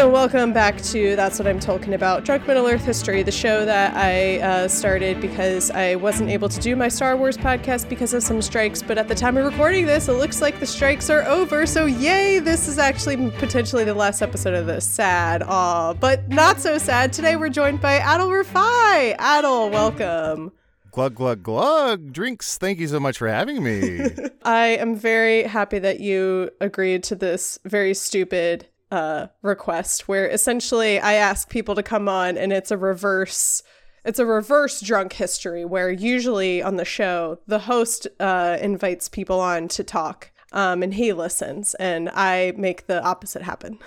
[0.00, 3.66] Hello, welcome back to That's What I'm Talking About, Drunk Middle Earth History, the show
[3.66, 8.14] that I uh, started because I wasn't able to do my Star Wars podcast because
[8.14, 8.80] of some strikes.
[8.80, 11.66] But at the time of recording this, it looks like the strikes are over.
[11.66, 14.86] So, yay, this is actually potentially the last episode of this.
[14.86, 17.12] Sad, aw, but not so sad.
[17.12, 19.18] Today we're joined by Adal Rifai.
[19.18, 20.50] Adal, welcome.
[20.92, 22.10] Glug, glug, glug.
[22.10, 24.00] Drinks, thank you so much for having me.
[24.46, 30.98] I am very happy that you agreed to this very stupid uh, request where essentially
[30.98, 33.62] I ask people to come on and it's a reverse
[34.04, 39.40] it's a reverse drunk history where usually on the show the host uh, invites people
[39.40, 43.78] on to talk um, and he listens and I make the opposite happen.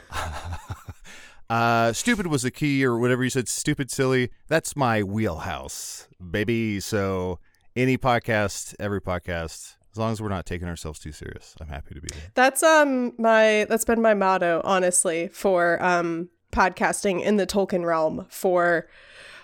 [1.49, 3.47] uh, stupid was the key or whatever you said.
[3.47, 4.29] Stupid, silly.
[4.47, 6.79] That's my wheelhouse, baby.
[6.79, 7.39] So
[7.75, 11.93] any podcast, every podcast, as long as we're not taking ourselves too serious, I'm happy
[11.93, 12.23] to be here.
[12.33, 18.25] That's um my that's been my motto, honestly, for um podcasting in the Tolkien realm
[18.29, 18.87] for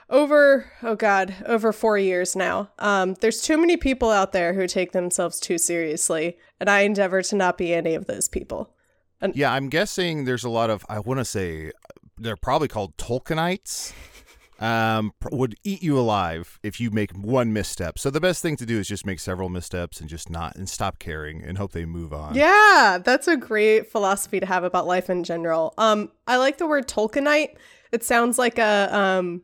[0.10, 2.72] over oh god over four years now.
[2.80, 7.22] Um there's too many people out there who take themselves too seriously and i endeavor
[7.22, 8.74] to not be any of those people.
[9.22, 11.72] And yeah i'm guessing there's a lot of i want to say
[12.18, 13.94] they're probably called tolkienites
[14.60, 17.98] um, would eat you alive if you make one misstep.
[17.98, 20.68] So the best thing to do is just make several missteps and just not and
[20.68, 22.36] stop caring and hope they move on.
[22.36, 25.74] Yeah, that's a great philosophy to have about life in general.
[25.78, 27.56] Um, I like the word Tolkienite.
[27.92, 29.44] It sounds like a um,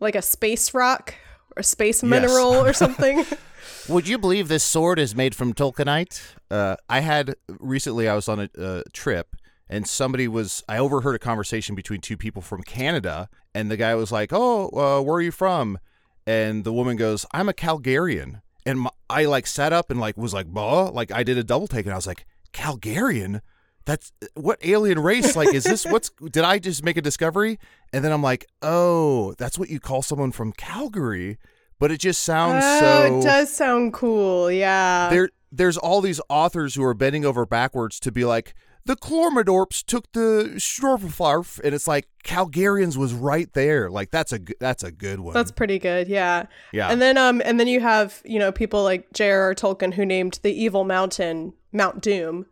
[0.00, 1.14] like a space rock
[1.56, 2.64] or a space mineral yes.
[2.64, 3.24] or something.
[3.88, 6.20] Would you believe this sword is made from Tolkienite?
[6.50, 8.08] Uh, I had recently.
[8.08, 9.36] I was on a, a trip
[9.68, 13.94] and somebody was i overheard a conversation between two people from canada and the guy
[13.94, 15.78] was like oh uh, where are you from?
[16.26, 18.42] And the woman goes i'm a calgarian.
[18.64, 20.90] And my, i like sat up and like was like bah?
[20.90, 23.40] Like i did a double take and i was like calgarian?
[23.84, 25.36] That's what alien race?
[25.36, 27.58] Like is this what's did i just make a discovery?
[27.92, 31.38] And then i'm like oh that's what you call someone from calgary?
[31.78, 35.08] But it just sounds oh, so it does sound cool yeah.
[35.10, 38.54] There there's all these authors who are bending over backwards to be like
[38.86, 43.90] the Clormadorps took the Storflarf, and it's like Calgarians was right there.
[43.90, 45.34] Like that's a that's a good one.
[45.34, 46.46] That's pretty good, yeah.
[46.72, 46.88] Yeah.
[46.88, 49.54] And then um and then you have you know people like J.R.R.
[49.54, 52.46] Tolkien who named the evil mountain Mount Doom.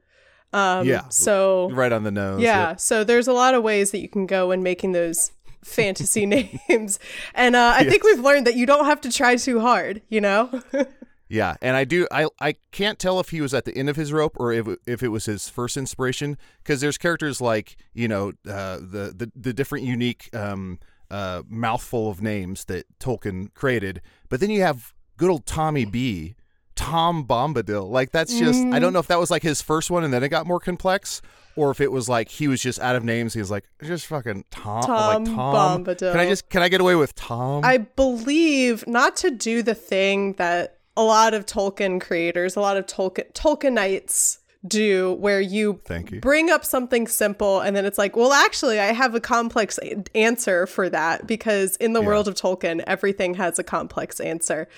[0.52, 1.08] Um, yeah.
[1.08, 2.40] So right on the nose.
[2.40, 2.70] Yeah.
[2.70, 2.80] Yep.
[2.80, 5.30] So there's a lot of ways that you can go in making those
[5.62, 6.26] fantasy
[6.68, 6.98] names,
[7.34, 7.90] and uh, I yes.
[7.90, 10.02] think we've learned that you don't have to try too hard.
[10.08, 10.62] You know.
[11.28, 12.06] Yeah, and I do.
[12.10, 14.68] I I can't tell if he was at the end of his rope or if
[14.86, 19.32] if it was his first inspiration because there's characters like you know uh, the the
[19.34, 20.78] the different unique um,
[21.10, 26.34] uh, mouthful of names that Tolkien created, but then you have good old Tommy B.
[26.76, 27.88] Tom Bombadil.
[27.88, 28.74] Like that's just mm.
[28.74, 30.58] I don't know if that was like his first one and then it got more
[30.58, 31.22] complex
[31.56, 33.32] or if it was like he was just out of names.
[33.32, 35.84] He was like just fucking Tom, Tom, like Tom.
[35.84, 36.12] Bombadil.
[36.12, 37.64] Can I just can I get away with Tom?
[37.64, 42.76] I believe not to do the thing that a lot of Tolkien creators, a lot
[42.76, 48.16] of Tolkien Tolkienites do where you, you bring up something simple and then it's like,
[48.16, 49.78] well, actually, I have a complex
[50.14, 52.06] answer for that because in the yeah.
[52.06, 54.68] world of Tolkien, everything has a complex answer.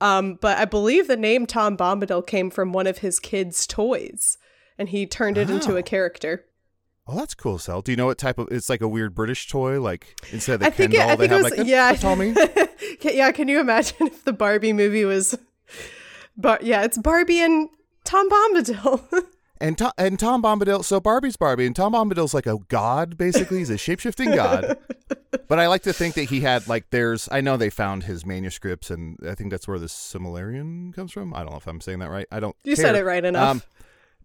[0.00, 4.38] Um, but I believe the name Tom Bombadil came from one of his kids' toys
[4.78, 5.54] and he turned it oh.
[5.54, 6.46] into a character.
[7.06, 7.82] Oh, that's cool, Sal.
[7.82, 8.48] Do you know what type of?
[8.52, 9.80] It's like a weird British toy.
[9.80, 11.66] Like instead of the I Ken think doll, it, I they think have was, like
[11.66, 12.34] yeah, Tommy.
[13.02, 15.36] yeah, can you imagine if the Barbie movie was
[16.36, 17.68] but yeah, it's Barbie and
[18.04, 19.26] Tom Bombadil.
[19.60, 20.84] and Tom, and Tom Bombadil.
[20.84, 23.16] So Barbie's Barbie, and Tom Bombadil's like a god.
[23.16, 24.78] Basically, he's a shapeshifting god.
[25.46, 27.28] But I like to think that he had like there's.
[27.30, 31.34] I know they found his manuscripts, and I think that's where the Silmarillion comes from.
[31.34, 32.26] I don't know if I'm saying that right.
[32.30, 32.54] I don't.
[32.62, 32.84] You care.
[32.84, 33.48] said it right enough.
[33.48, 33.62] Um,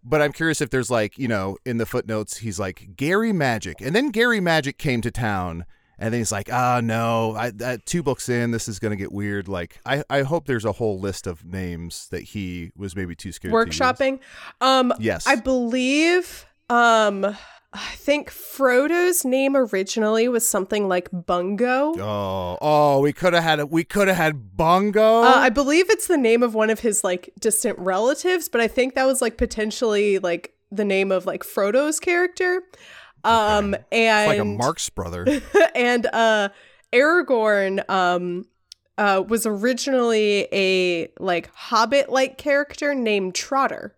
[0.04, 3.80] but I'm curious if there's like you know in the footnotes he's like Gary Magic,
[3.80, 5.64] and then Gary Magic came to town
[5.98, 8.96] and then he's like, "Ah, oh, no, I, I, two books in, this is gonna
[8.96, 12.94] get weird." Like, I, I hope there's a whole list of names that he was
[12.94, 13.54] maybe too scared.
[13.54, 14.20] Workshopping.
[14.60, 16.46] Um, yes, I believe.
[16.68, 17.36] Um,
[17.72, 21.94] I think Frodo's name originally was something like Bungo.
[21.98, 23.64] Oh, oh, we could have had.
[23.64, 25.22] We could have had Bungo.
[25.22, 28.68] Uh, I believe it's the name of one of his like distant relatives, but I
[28.68, 32.62] think that was like potentially like the name of like Frodo's character.
[33.26, 35.26] Um, and it's like a Marx brother.
[35.74, 36.50] and uh,
[36.92, 38.46] Aragorn um,
[38.96, 43.94] uh, was originally a like hobbit-like character named Trotter.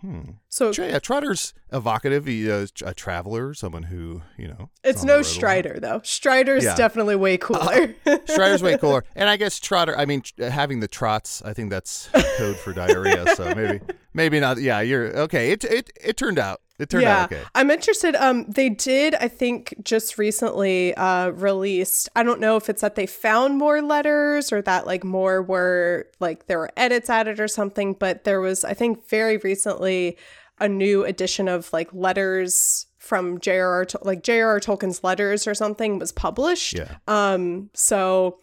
[0.00, 0.22] Hmm.
[0.52, 2.26] So yeah, Trotter's evocative.
[2.26, 4.68] He is uh, a traveler, someone who you know.
[4.82, 6.00] It's no Strider though.
[6.02, 6.74] Strider's yeah.
[6.74, 7.94] definitely way cooler.
[8.04, 9.96] Uh, Strider's way cooler, and I guess Trotter.
[9.96, 11.40] I mean, having the trots.
[11.42, 13.36] I think that's code for diarrhea.
[13.36, 13.80] So maybe
[14.12, 14.58] maybe not.
[14.58, 15.52] Yeah, you're okay.
[15.52, 16.60] It it it turned out.
[16.80, 17.44] It turned yeah, out okay.
[17.54, 18.16] I'm interested.
[18.16, 22.08] Um, they did, I think, just recently uh released.
[22.16, 26.08] I don't know if it's that they found more letters or that like more were
[26.18, 27.92] like there were edits added or something.
[27.92, 30.16] But there was, I think, very recently
[30.60, 33.86] a new edition of like letters from J.R.R.
[33.86, 34.60] Tol- like J.R.R.
[34.60, 36.74] Tolkien's letters or something was published.
[36.74, 36.96] Yeah.
[37.08, 38.38] Um, so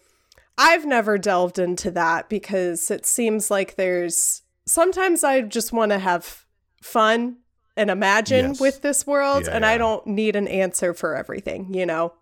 [0.57, 5.99] I've never delved into that because it seems like there's sometimes I just want to
[5.99, 6.45] have
[6.81, 7.37] fun
[7.75, 8.59] and imagine Yes.
[8.59, 12.13] with this world, Yeah, and I don't need an answer for everything, you know?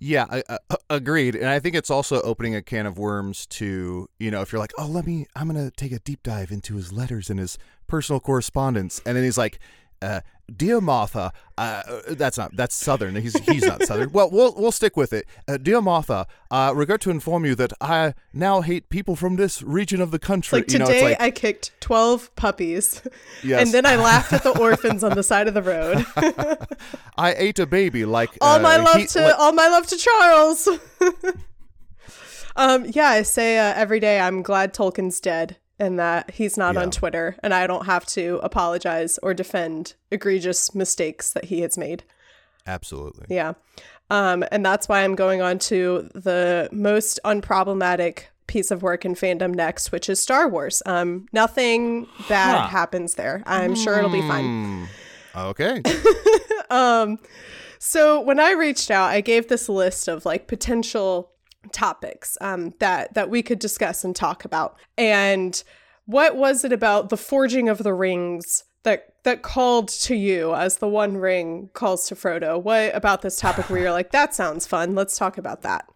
[0.00, 0.58] Yeah, I, I,
[0.90, 1.34] agreed.
[1.34, 4.60] And I think it's also opening a can of worms to, you know, if you're
[4.60, 7.38] like, oh, let me, I'm going to take a deep dive into his letters and
[7.40, 7.58] his
[7.88, 9.00] personal correspondence.
[9.04, 9.58] And then he's like,
[10.00, 10.20] uh,
[10.56, 13.14] Dear Martha, uh, that's not that's Southern.
[13.16, 14.10] He's he's not Southern.
[14.12, 15.26] Well, we'll we'll stick with it.
[15.46, 19.60] Uh, Dear Martha, uh, regret to inform you that I now hate people from this
[19.62, 20.60] region of the country.
[20.60, 23.02] like you know, today it's like I kicked 12 puppies,
[23.44, 26.06] yes, and then I laughed at the orphans on the side of the road.
[27.18, 29.86] I ate a baby like all uh, my love he- to like- all my love
[29.88, 30.66] to Charles.
[32.56, 36.74] um, yeah, I say uh, every day I'm glad Tolkien's dead and that he's not
[36.74, 36.82] Yeah.
[36.82, 41.76] on Twitter, and I don't have to apologize or defend egregious mistakes that he has
[41.78, 42.04] made.
[42.66, 43.24] absolutely.
[43.34, 43.54] Yeah.
[44.10, 49.14] Um, and that's why I'm going on to the most unproblematic piece of work in
[49.14, 50.82] fandom next, which is Star Wars.
[50.86, 52.66] Um, nothing bad Huh.
[52.68, 53.42] happens there.
[53.46, 54.44] I'm sure it'll be fine.
[54.44, 55.38] Hmm.
[55.38, 55.82] Okay.
[56.70, 57.18] Um,
[57.78, 61.30] so when I reached out, I gave this list of like potential
[61.72, 64.76] topics um, that that we could discuss and talk about.
[64.96, 65.62] And
[66.06, 70.78] what was it about the forging of the rings that that called to you as
[70.78, 72.62] the One Ring calls to Frodo?
[72.62, 74.94] What about this topic where you're like, that sounds fun?
[74.94, 75.86] Let's talk about that.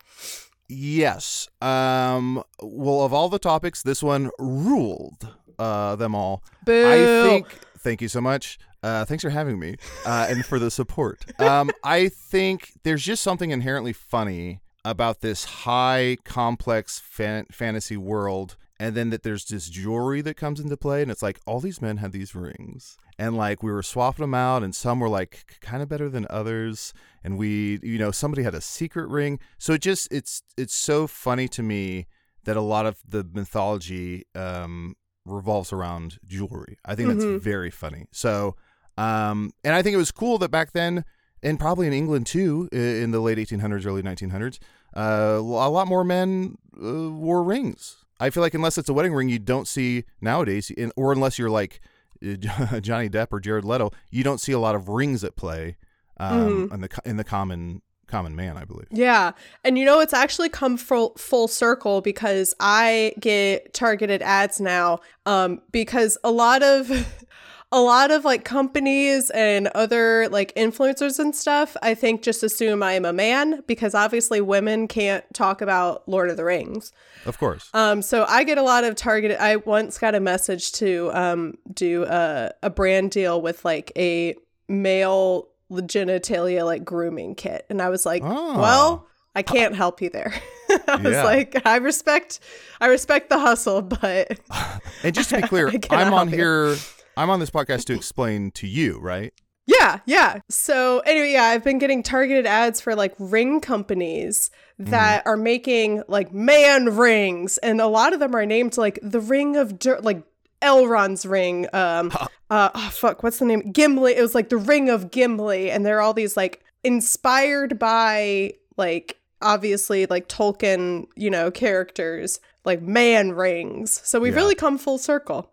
[0.69, 1.48] Yes.
[1.60, 2.42] Um.
[2.60, 5.28] Well, of all the topics, this one ruled
[5.58, 6.42] uh, them all.
[6.64, 6.88] Boo.
[6.88, 7.58] I think.
[7.78, 8.58] Thank you so much.
[8.82, 9.76] Uh, thanks for having me
[10.06, 11.25] uh, and for the support.
[11.40, 18.56] Um, I think there's just something inherently funny about this high, complex fan- fantasy world,
[18.81, 21.81] and then that there's this jewelry that comes into play, and it's like all these
[21.81, 25.58] men had these rings, and like we were swapping them out, and some were like
[25.61, 26.93] kind of better than others,
[27.23, 31.06] and we, you know, somebody had a secret ring, so it just it's it's so
[31.06, 32.06] funny to me
[32.44, 36.76] that a lot of the mythology um, revolves around jewelry.
[36.85, 37.12] I think Mhm.
[37.35, 38.06] that's very funny.
[38.11, 38.56] So,
[38.99, 41.05] um, and I think it was cool that back then,
[41.42, 44.58] and probably in England too, in the late 1800s, early 1900s,
[44.94, 47.96] uh, a lot more men uh, wore rings.
[48.20, 51.38] I feel like unless it's a wedding ring, you don't see nowadays, in, or unless
[51.38, 51.80] you're like
[52.24, 52.36] uh,
[52.80, 55.76] Johnny Depp or Jared Leto, you don't see a lot of rings at play
[56.18, 58.56] um, in the in the common common man.
[58.56, 58.86] I believe.
[58.90, 59.32] Yeah.
[59.64, 65.00] And you know, it's actually come full, full circle because I get targeted ads now
[65.26, 66.90] um, because a lot of.
[67.74, 72.82] A lot of like companies and other like influencers and stuff, I think just assume
[72.82, 76.92] I am a man because obviously women can't talk about Lord of the Rings.
[77.24, 77.70] Of course.
[77.72, 79.38] Um, so I get a lot of targeted.
[79.38, 84.34] I once got a message to um, do a, a brand deal with like a
[84.68, 88.58] male genitalia like grooming kit, and I was like, Oh.
[88.58, 90.34] well, I can't help you there.
[90.88, 91.25] I was Yeah.
[91.25, 92.40] like, I respect,
[92.80, 94.38] I respect the hustle, but
[95.02, 96.76] And just to be clear, I'm on here you.
[97.17, 99.32] I'm on this podcast to explain to you, right?
[99.67, 100.41] Yeah, yeah.
[100.49, 106.02] So anyway, yeah, I've been getting targeted ads for like ring companies that are making
[106.09, 110.02] like man rings, and a lot of them are named like the Ring of Dirt,
[110.02, 110.25] like
[110.61, 111.69] Elrond's ring.
[111.73, 112.11] Um,
[112.50, 113.71] uh, oh, fuck, what's the name?
[113.73, 114.16] Gimli.
[114.16, 119.21] It was like the Ring of Gimli, and they're all these like inspired by like
[119.40, 124.00] obviously like Tolkien, you know, characters like man rings.
[124.04, 124.40] So we've Yeah.
[124.40, 125.52] really come full circle.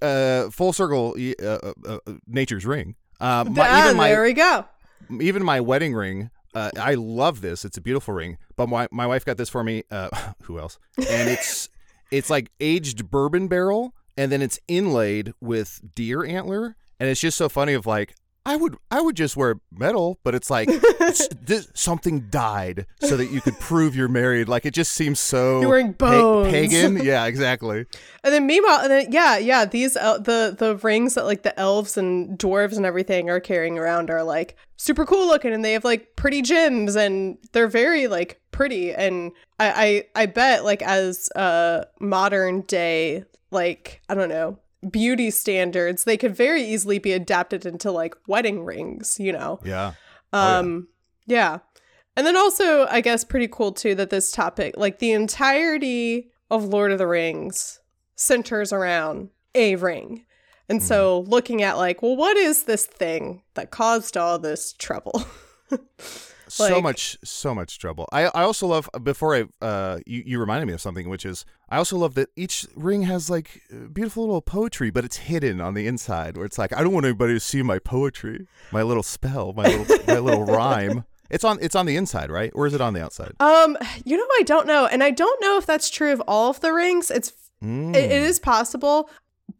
[0.00, 1.14] Uh, full circle.
[1.18, 2.94] Uh, uh, uh, nature's ring.
[3.20, 4.64] Uh, my, Ah, even my there we go.
[5.20, 6.30] even my wedding ring.
[6.54, 7.64] Uh, I love this.
[7.64, 8.38] It's a beautiful ring.
[8.56, 9.84] But my my wife got this for me.
[9.90, 10.08] Uh,
[10.42, 10.78] who else?
[10.98, 11.68] And it's
[12.10, 17.38] it's like aged bourbon barrel, and then it's inlaid with deer antler, and it's just
[17.38, 17.72] so funny.
[17.74, 22.28] Of like, I would I would just wear metal, but it's like it's, this, something
[22.28, 24.48] died so that you could prove you're married.
[24.48, 26.50] Like it just seems so You're wearing pa- bones.
[26.50, 26.96] pagan.
[27.04, 27.86] Yeah, exactly.
[28.24, 31.58] And then meanwhile, and then yeah, yeah, these el- the the rings that like the
[31.58, 35.72] elves and dwarves and everything are carrying around are like super cool looking, and they
[35.74, 38.92] have like pretty gems, and they're very like pretty.
[38.92, 39.30] And
[39.60, 44.58] I I, I bet like as uh modern day like I don't know
[44.90, 49.16] beauty standards, they could very easily be adapted into like wedding rings.
[49.18, 49.60] You know.
[49.64, 49.92] Yeah.
[50.32, 50.58] Oh, yeah.
[50.58, 50.88] Um,
[51.26, 51.58] yeah.
[52.16, 56.64] And then also, I guess, pretty cool too that this topic, like the entirety of
[56.64, 57.80] Lord of the Rings,
[58.16, 60.26] centers around a ring.
[60.68, 65.24] And so looking at like, well, what is this thing that caused all this trouble?
[66.52, 70.66] so much so much trouble i i also love before i uh you, you reminded
[70.66, 74.42] me of something which is i also love that each ring has like beautiful little
[74.42, 77.40] poetry but it's hidden on the inside where it's like i don't want anybody to
[77.40, 81.86] see my poetry my little spell my little my little rhyme it's on it's on
[81.86, 84.84] the inside right or is it on the outside Um, you know, I don't know,
[84.86, 87.10] and I don't know if that's true of all of the rings.
[87.10, 87.32] It's
[87.64, 87.94] Mm.
[87.94, 89.08] it, it is possible,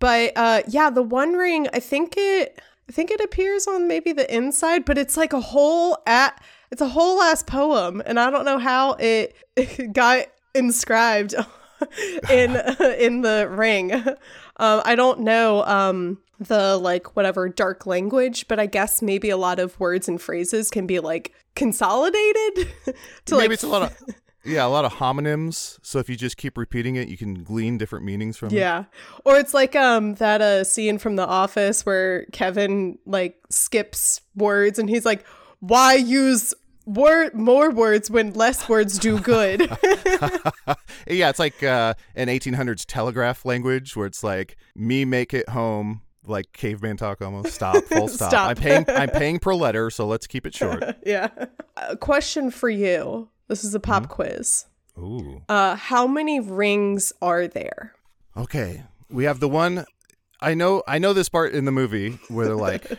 [0.01, 4.13] but uh, yeah, the one ring, I think it, I think it appears on maybe
[4.13, 6.43] the inside, but it's like a whole at,
[6.73, 9.37] it's a whole ass poem, and I don't know how it,
[9.93, 11.35] got inscribed
[12.31, 12.57] in
[12.99, 13.93] in the ring.
[13.93, 19.37] Um, I don't know um the like whatever dark language, but I guess maybe a
[19.37, 22.69] lot of words and phrases can be like consolidated
[23.27, 23.97] to maybe like it's a lot of
[24.43, 27.77] yeah a lot of homonyms so if you just keep repeating it you can glean
[27.79, 28.85] different meanings from it Yeah.
[29.27, 34.79] Or it's like um that uh scene from the office where Kevin like skips words
[34.79, 35.25] and he's like,
[35.61, 36.55] "Why use
[36.87, 39.61] word more words when less words do good?"
[41.07, 46.03] yeah, it's like uh, an 1800s telegraph language where it's like me make it home,
[46.27, 47.53] like caveman talk almost.
[47.55, 48.31] Stop, full stop.
[48.31, 48.49] Stop.
[48.51, 50.83] I'm paying, I'm paying per letter, so let's keep it short.
[51.05, 51.29] yeah.
[51.77, 53.29] A question for you.
[53.49, 54.13] This is a pop Mm-hmm.
[54.13, 54.67] quiz.
[54.99, 57.95] Ooh, Uh how many rings are there?
[58.37, 58.85] okay.
[59.11, 59.85] We have the one.
[60.41, 62.91] I know, I know this part in the movie where they're like,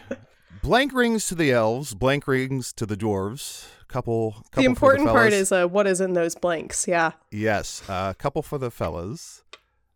[0.63, 3.67] blank rings to the elves, blank rings to the dwarves.
[3.87, 6.87] Couple, couple the important part is uh what is in those blanks.
[6.87, 7.11] Yeah.
[7.29, 9.43] Yes, a uh, couple for the fellas,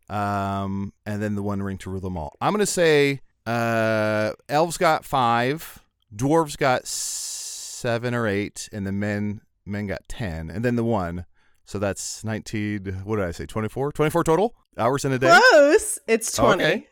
[0.08, 2.36] um, and then the one ring to rule them all.
[2.40, 5.82] I'm gonna say uh, elves got five,
[6.14, 11.24] dwarves got seven or eight, and the men men got ten, and then the one.
[11.64, 13.02] So that's 19.
[13.04, 13.44] What did I say?
[13.44, 13.92] 24?
[13.92, 15.38] 24 total hours in a day.
[15.50, 15.98] Close.
[16.08, 16.64] It's 20.
[16.64, 16.88] Okay.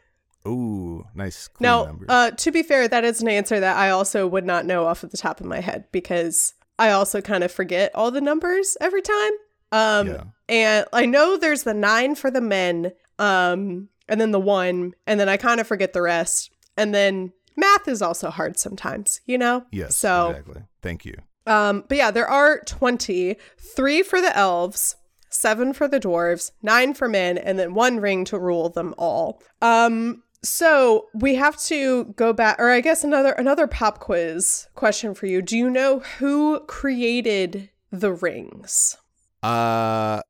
[0.46, 1.48] Ooh, nice.
[1.60, 2.06] Now, numbers.
[2.08, 5.02] uh, to be fair, that is an answer that I also would not know off
[5.02, 8.76] of the top of my head because I also kind of forget all the numbers
[8.80, 9.32] every time.
[9.72, 10.22] Um, Yeah.
[10.48, 15.18] And I know there's the nine for the men, um, and then the one, and
[15.18, 16.50] then I kind of forget the rest.
[16.76, 19.64] And then math is also hard sometimes, you know?
[19.72, 19.96] yes.
[19.96, 20.62] So, exactly.
[20.82, 21.14] Thank you.
[21.46, 24.94] um, but yeah, there are 20, three for the elves,
[25.30, 29.42] seven for the dwarves, nine for men, and then one ring to rule them all.
[29.60, 35.14] Um, so we have to go back, or I guess another another pop quiz question
[35.14, 35.42] for you.
[35.42, 38.96] Do you know who created the rings?
[39.42, 40.20] Uh,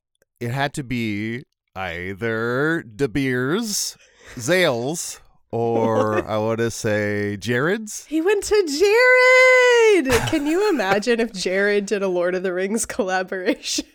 [0.41, 1.45] it had to be
[1.75, 3.97] either De Beers,
[4.35, 5.21] Zales,
[5.51, 8.07] or I want to say Jared's.
[8.07, 10.29] He went to Jared.
[10.29, 13.87] Can you imagine if Jared did a Lord of the Rings collaboration?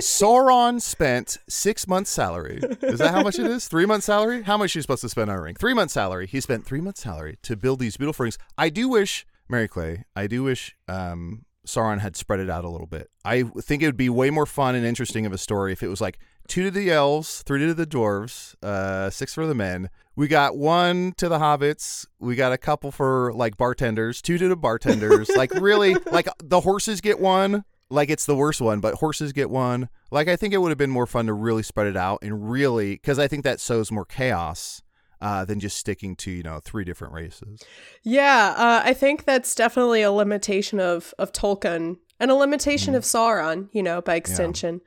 [0.00, 2.60] Sauron spent six months' salary.
[2.82, 3.66] Is that how much it is?
[3.68, 4.42] Three months' salary?
[4.42, 5.54] How much are you supposed to spend on a ring?
[5.54, 6.26] Three months' salary.
[6.26, 8.38] He spent three months' salary to build these beautiful rings.
[8.58, 12.68] I do wish, Mary Clay, I do wish um, Sauron had spread it out a
[12.68, 13.10] little bit.
[13.24, 15.88] I think it would be way more fun and interesting of a story if it
[15.88, 19.90] was like two to the elves, three to the dwarves, uh, six for the men.
[20.14, 22.06] We got one to the hobbits.
[22.18, 25.28] We got a couple for like bartenders, two to the bartenders.
[25.36, 27.64] like really, like the horses get one.
[27.88, 29.88] Like it's the worst one, but horses get one.
[30.10, 32.50] Like I think it would have been more fun to really spread it out and
[32.50, 34.82] really, because I think that sows more chaos
[35.20, 37.62] uh, than just sticking to you know three different races.
[38.02, 42.96] Yeah, uh, I think that's definitely a limitation of of Tolkien and a limitation Mm.
[42.96, 44.80] of Sauron, you know, by extension.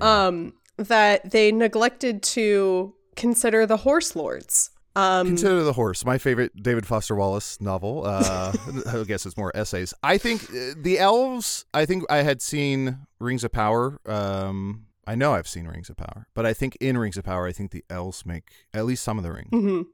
[0.00, 4.70] Um, that they neglected to consider the horse lords.
[4.94, 8.02] Um, Consider the Horse, my favorite David Foster Wallace novel.
[8.04, 8.52] Uh,
[8.86, 9.94] I guess it's more essays.
[10.02, 11.64] I think uh, the elves.
[11.72, 13.98] I think I had seen Rings of Power.
[14.06, 17.46] Um, I know I've seen Rings of Power, but I think in Rings of Power,
[17.46, 19.50] I think the elves make at least some of the rings.
[19.50, 19.86] mhm.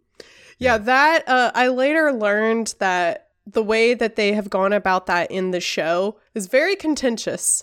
[0.58, 5.30] Yeah, that uh, I later learned that the way that they have gone about that
[5.30, 7.62] in the show is very contentious.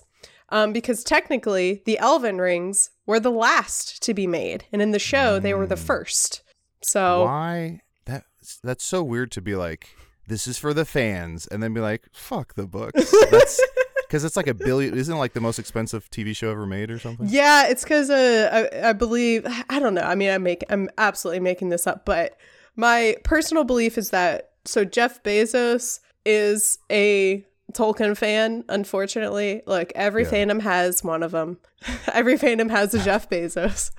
[0.49, 4.99] Um, because technically, the elven rings were the last to be made, and in the
[4.99, 6.43] show, they were the first.
[6.85, 8.25] So Why that?
[8.63, 9.89] That's so weird to be like,
[10.27, 13.13] this is for the fans, and then be like, fuck the books.
[13.31, 13.59] That's
[14.07, 14.95] because it's like a billion.
[14.97, 17.27] Isn't it like the most expensive TV show ever made or something?
[17.29, 20.01] Yeah, it's because uh, I, I believe I don't know.
[20.03, 22.37] I mean, I make I'm absolutely making this up, but
[22.75, 28.63] my personal belief is that so Jeff Bezos is a Tolkien fan.
[28.69, 30.29] Unfortunately, like every Yeah.
[30.31, 31.57] fandom has one of them.
[32.13, 33.91] every fandom has a Jeff Bezos,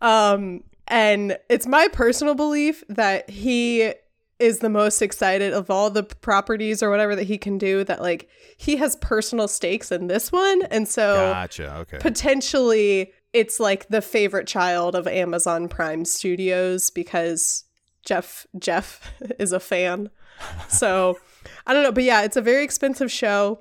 [0.00, 3.94] um, and it's my personal belief that he
[4.38, 7.84] is the most excited of all the properties or whatever that he can do.
[7.84, 11.74] That like he has personal stakes in this one, and so Gotcha.
[11.76, 11.98] Okay.
[11.98, 17.64] potentially it's like the favorite child of Amazon Prime Studios because
[18.04, 20.10] Jeff Jeff is a fan.
[20.68, 21.18] So
[21.66, 23.60] I don't know, but yeah, it's a very expensive show.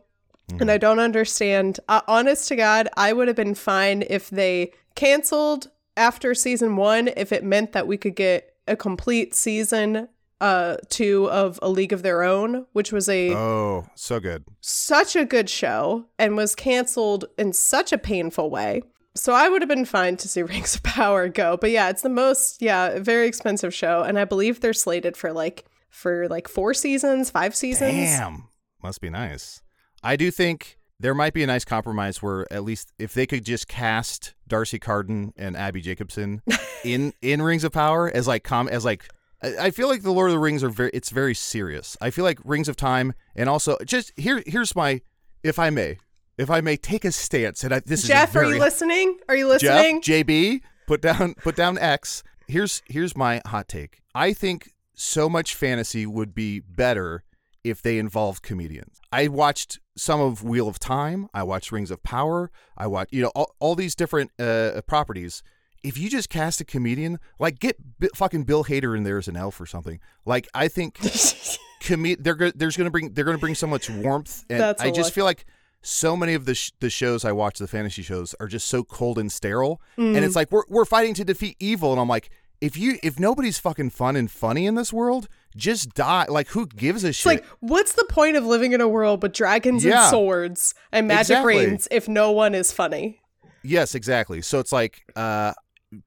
[0.60, 1.80] And I don't understand.
[1.88, 7.10] Uh, honest to God, I would have been fine if they canceled after season one,
[7.18, 10.08] if it meant that we could get a complete season
[10.42, 14.46] uh two of A League of Their Own, which was a Oh, so good.
[14.62, 18.84] such a good show and was canceled in such a painful way.
[19.16, 21.58] So I would have been fine to see Rings of Power go.
[21.58, 25.34] But yeah, it's the most yeah, very expensive show and I believe they're slated for
[25.34, 27.92] like for like 4 seasons, 5 seasons.
[27.94, 28.48] Damn.
[28.82, 29.62] Must be nice.
[30.02, 33.46] I do think there might be a nice compromise where at least if they could
[33.46, 36.42] just cast D'Arcy Carden and Abbi Jacobson
[36.84, 39.08] in in Rings of Power as like com as like
[39.42, 41.96] I feel like the Lord of the Rings are very it's very serious.
[42.02, 45.02] I feel like Rings of Time and also just here here's my
[45.44, 45.98] if I may
[46.38, 49.18] if I may take a stance and I, this Jeff, is very, are you listening?
[49.28, 50.02] Are you listening?
[50.02, 50.62] Jeff, listening?
[50.62, 52.24] JB, put down put down X.
[52.48, 54.02] Here's here's my hot take.
[54.16, 57.24] I think so much fantasy would be better
[57.64, 59.00] if they involved comedians.
[59.12, 61.30] I watched some of Wheel of Time.
[61.34, 62.52] I watch Rings of Power.
[62.78, 65.44] I watch, you know all, all these different uh, properties.
[65.84, 69.28] If you just cast a comedian, like get B- fucking Bill Hader in there as
[69.28, 70.00] an elf or something.
[70.26, 70.98] Like I think
[71.82, 74.88] com- they're go- there's gonna bring they're gonna bring so much warmth, and That's I
[74.92, 75.14] just look.
[75.14, 75.46] feel like
[75.82, 78.84] so many of the sh- the shows I watch, the fantasy shows, are just so
[78.84, 80.16] cold and sterile, Mm.
[80.18, 82.30] and it's like we're we're fighting to defeat evil, and I'm like,
[82.60, 86.26] if you if nobody's fucking fun and funny in this world, just die.
[86.30, 87.26] Like who gives a It's shit?
[87.26, 90.02] like, what's the point of living in a world with dragons Yeah.
[90.04, 91.58] and swords and magic Exactly.
[91.58, 93.20] reigns if no one is funny?
[93.64, 94.42] Yes, exactly.
[94.42, 95.54] So it's like, uh,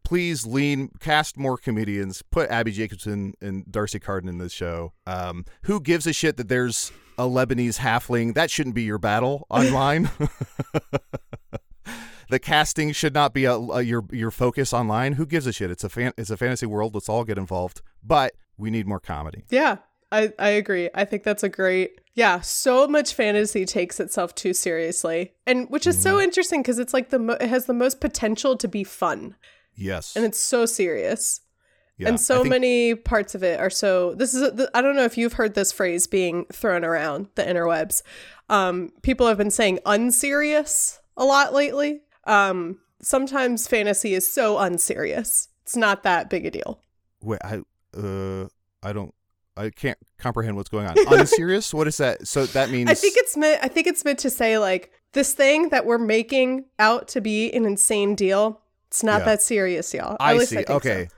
[0.04, 4.92] please lean, cast more comedians, put Abbi Jacobson and D'Arcy Carden in this show.
[5.06, 8.34] Um, who gives a shit that there's a Lebanese halfling?
[8.34, 10.08] That shouldn't be your battle online.
[12.30, 15.14] the casting should not be a, a- your your focus online.
[15.14, 15.70] Who gives a shit?
[15.70, 16.94] It's a fan, it's a fantasy world.
[16.94, 17.82] Let's all get involved.
[18.02, 18.32] But
[18.62, 19.44] we need more comedy.
[19.50, 19.78] Yeah,
[20.10, 20.88] I, I agree.
[20.94, 22.00] I think that's a great.
[22.14, 26.94] Yeah, so much fantasy takes itself too seriously, and which is so interesting because it's
[26.94, 29.34] like the mo- it has the most potential to be fun,
[29.74, 30.14] Yes.
[30.14, 31.40] and it's so serious.
[31.98, 34.96] Yeah, and so think- many parts of it are so this is a, i don't
[34.96, 38.02] know if you've heard this phrase being thrown around the interwebs
[38.48, 45.48] um, people have been saying unserious a lot lately um, sometimes fantasy is so unserious
[45.62, 46.80] it's not that big a deal
[47.20, 47.60] Wait, I
[47.96, 48.46] uh,
[48.82, 49.14] I don't.
[49.56, 50.96] I can't comprehend what's going on.
[51.12, 51.74] Unserious?
[51.74, 52.26] what is that?
[52.26, 55.34] So that means i think it's meant i think it's meant to say like this
[55.34, 59.24] thing that we're making out to be an insane deal it's not Yeah.
[59.26, 60.64] that serious y'all I see.
[60.66, 60.74] so.
[60.76, 61.08] okay.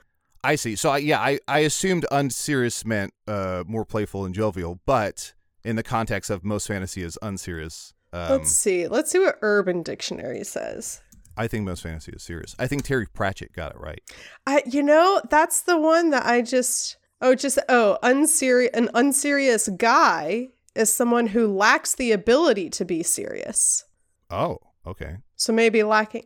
[0.43, 0.77] I see.
[0.77, 5.33] So I, yeah, I, I assumed unserious meant uh, more playful and jovial, but
[5.65, 7.95] in the context of most fantasy is unserious.
[8.13, 11.01] Um, let's see let's see what urban dictionary says
[11.37, 12.55] I think most fantasy is serious.
[12.59, 14.01] I think Terry Pratchett got it right.
[14.47, 19.69] I, you know, that's the one that I just oh just oh unserious an unserious
[19.77, 23.85] guy is someone who lacks the ability to be serious.
[24.31, 25.19] Oh, okay.
[25.37, 26.25] So maybe lacking.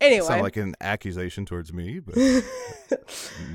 [0.00, 2.16] Anyway, Sound like an accusation towards me, but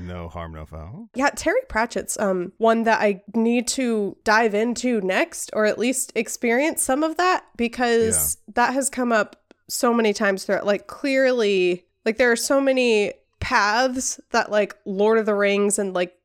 [0.02, 1.08] no harm, no foul.
[1.14, 6.12] yeah, Terry Pratchett's um one that I need to dive into next, or at least
[6.14, 9.39] experience some of that because that has come up
[9.70, 10.66] so many times throughout.
[10.66, 15.94] Like clearly, like there are so many paths that like Lord of the Rings and
[15.94, 16.16] like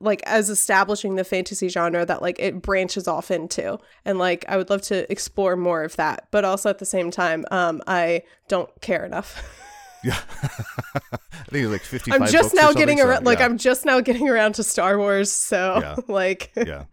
[0.00, 4.56] like as establishing the fantasy genre that like it branches off into and like i
[4.56, 8.22] would love to explore more of that but also at the same time um i
[8.48, 9.46] don't care enough
[10.06, 10.18] Yeah.
[10.42, 13.44] I think it's like 55 i'm just now getting so, around like yeah.
[13.44, 15.96] i'm just now getting around to star wars so Yeah.
[16.08, 16.84] like yeah.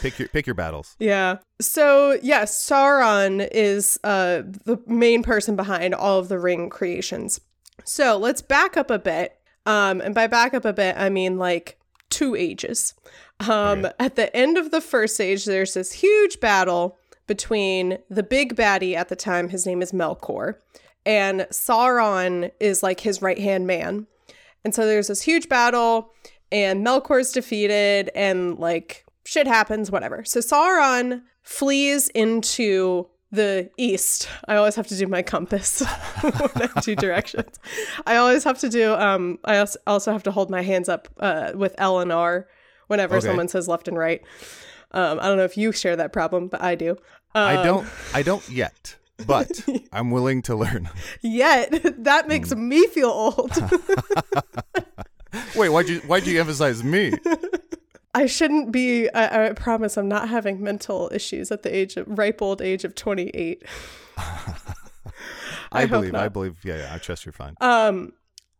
[0.00, 0.94] Pick your pick your battles.
[1.00, 1.38] Yeah.
[1.60, 7.40] So yes, Sauron is uh the main person behind all of the ring creations.
[7.84, 9.36] So let's back up a bit.
[9.64, 11.78] Um, and by back up a bit, I mean like
[12.10, 12.94] two ages.
[13.40, 13.92] Um, Okay.
[13.98, 18.94] at the end of the first age, there's this huge battle between the big baddie
[18.94, 19.48] at the time.
[19.48, 20.54] His name is Melkor,
[21.06, 24.06] and Sauron is like his right hand man.
[24.64, 26.10] And so there's this huge battle,
[26.52, 30.24] and Melkor's defeated, and like shit happens, whatever.
[30.24, 34.28] So Sauron flees into the east.
[34.48, 35.80] I always have to do my compass
[36.20, 37.58] when I do directions.
[38.06, 41.52] I always have to do, um, I also have to hold my hands up uh,
[41.54, 42.46] with L and R
[42.86, 43.26] whenever Okay.
[43.26, 44.22] someone says left and right.
[44.92, 46.96] Um, I don't know if you share that problem, but I do.
[47.34, 50.90] I Um, don't I don't yet, but I'm willing to learn.
[51.22, 51.70] Yet
[52.04, 52.68] that makes Hmm.
[52.68, 53.52] me feel old.
[55.54, 57.12] Wait, why'd you why'd you emphasize me?
[58.14, 59.08] I shouldn't be.
[59.10, 62.84] I, I promise, I'm not having mental issues at the age of ripe old age
[62.84, 63.62] of 28.
[65.72, 67.54] I, hope believe I believe yeah, yeah, I trust you're fine.
[67.60, 68.12] Um,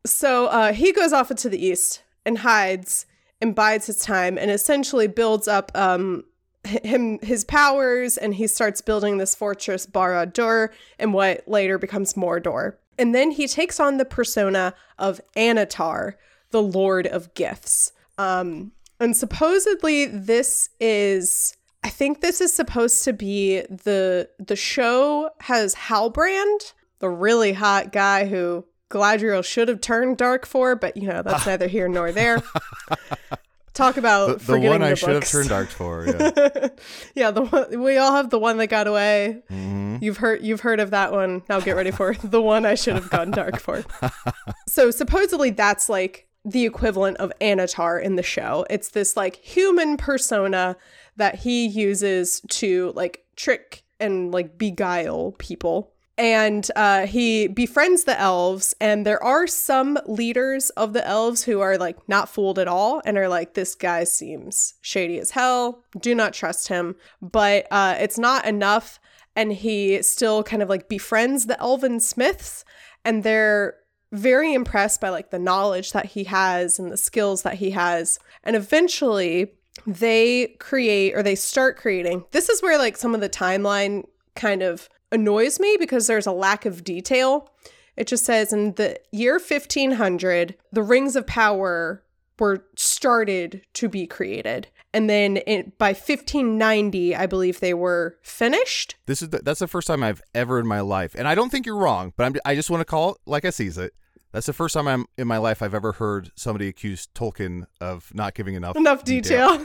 [0.05, 3.07] so uh, he goes off into the east and hides,
[3.40, 6.25] and bides his time and essentially builds up um
[6.66, 12.74] him his powers and he starts building this fortress Barad-dûr and what later becomes Mordor.
[12.98, 16.14] And then he takes on the persona of Annatar,
[16.50, 17.92] the Lord of Gifts.
[18.18, 25.31] Um and supposedly this is I think this is supposed to be the the show
[25.40, 31.09] has Halbrand, the really hot guy who Galadriel should have turned dark for, but you
[31.09, 32.42] know that's neither here nor there.
[33.77, 36.07] Talk about The, the one I the should have turned dark for.
[36.07, 36.69] Yeah.
[37.15, 39.43] yeah, the one we all have the one that got away.
[39.51, 40.01] Mhm.
[40.01, 41.43] You've heard you've heard of that one.
[41.51, 43.85] Now get ready for the one I should have gone dark for.
[44.67, 48.65] so supposedly that's like the equivalent of Annatar in the show.
[48.71, 50.77] It's this like human persona
[51.17, 55.93] that he uses to like trick and like beguile people.
[56.18, 61.61] And uh, he befriends the elves, and there are some leaders of the elves who
[61.61, 65.85] are like not fooled at all and are like, this guy seems shady as hell.
[66.00, 66.96] Do not trust him.
[67.20, 68.98] But uh, it's not enough
[69.37, 72.64] and he still kind of like befriends the elven smiths
[73.05, 73.74] and they're
[74.11, 78.18] very impressed by like the knowledge that he has and the skills that he has
[78.42, 79.52] and eventually
[79.87, 84.62] they create or they start creating this is where like some of the timeline kind
[84.62, 87.50] of annoys me because there's a lack of detail
[87.96, 92.02] it just says in the year 1500 the rings of power
[92.38, 98.94] were started to be created and then in, by 1590 i believe they were finished
[99.07, 101.50] This is the, that's the first time I've ever in my life, and I don't
[101.50, 103.92] think you're wrong, but I'm, I just want to call it like I sees it.
[104.33, 108.12] That's the first time I'm in my life I've ever heard somebody accuse Tolkien of
[108.14, 109.48] not giving enough enough detail.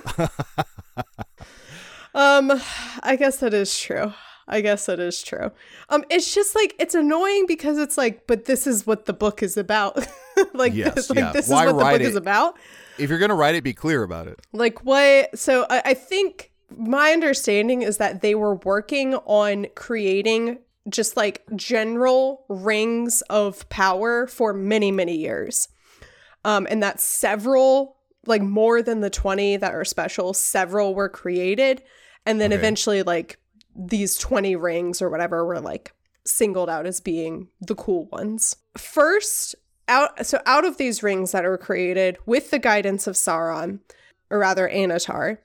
[2.16, 2.62] um,
[3.04, 4.14] I guess that is true.
[4.48, 5.52] I guess that is true.
[5.90, 9.42] Um, it's just like it's annoying because it's like, but this is what the book
[9.44, 9.98] is about.
[10.54, 11.32] like, Yes, this, like yeah.
[11.32, 12.08] this Why is what the book it?
[12.08, 12.58] is about.
[12.98, 14.40] If you're gonna write it, be clear about it.
[14.54, 15.38] Like what?
[15.38, 21.44] So I, I think my understanding is that they were working on creating just like
[21.56, 25.68] general rings of power for many many years,
[26.44, 31.82] um, and that several like more than the twenty that are special, several were created,
[32.26, 32.58] and then Okay.
[32.60, 33.38] eventually like
[33.76, 35.94] these twenty rings or whatever were like
[36.26, 38.56] singled out as being the cool ones.
[38.78, 39.56] First,
[39.88, 43.80] out so out of these rings that are created with the guidance of Sauron,
[44.30, 45.38] or rather Annatar,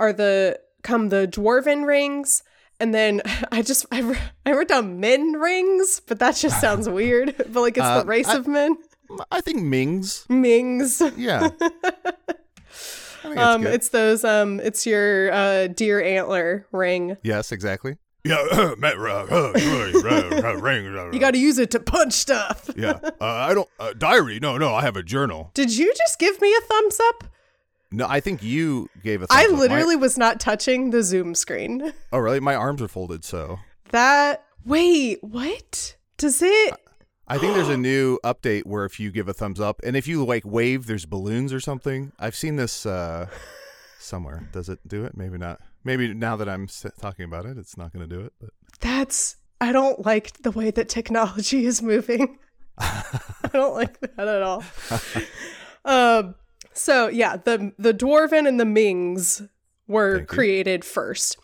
[0.00, 2.42] are the come the dwarven rings,
[2.80, 3.20] and then
[3.52, 4.16] I just I, wr-
[4.46, 7.34] I wrote down men rings, but that just sounds weird.
[7.36, 8.76] But like it's Uh, the race I- of men,
[9.30, 10.24] I think Mings.
[10.28, 11.02] Mings.
[11.16, 11.50] Yeah.
[13.24, 13.74] I think that's Um, good.
[13.74, 17.16] it's those um, it's your uh deer antler ring.
[17.22, 17.96] yes, exactly.
[18.24, 20.96] Yeah, Matt, ring.
[20.96, 22.70] uh, You got to use it to punch stuff.
[22.76, 24.38] Yeah, uh, I don't uh, diary.
[24.40, 25.50] No, no, I have a journal.
[25.54, 27.24] Did you just give me a thumbs up?
[27.90, 29.26] No, I think you gave a.
[29.30, 29.58] I thumbs up.
[29.58, 31.92] My- literally was not touching the Zoom screen.
[32.12, 32.40] oh, really?
[32.40, 33.58] My arms are folded, so
[33.90, 35.96] That wait, what?
[36.16, 36.74] Does it
[37.32, 40.06] I think there's a new update where if you give a thumbs up and if
[40.06, 42.12] you like wave, there's balloons or something.
[42.18, 43.26] I've seen this uh,
[43.98, 44.46] somewhere.
[44.52, 45.16] Does it do it?
[45.16, 45.58] Maybe not.
[45.82, 46.68] Maybe now that I'm
[47.00, 48.34] talking about it, it's not going to do it.
[48.38, 52.38] But that's I don't like the way that technology is moving.
[52.76, 54.62] I don't like that at all.
[55.86, 56.34] um
[56.74, 59.40] so yeah, the the dwarven and the Mings
[59.86, 60.34] were Thank you.
[60.34, 61.38] created first.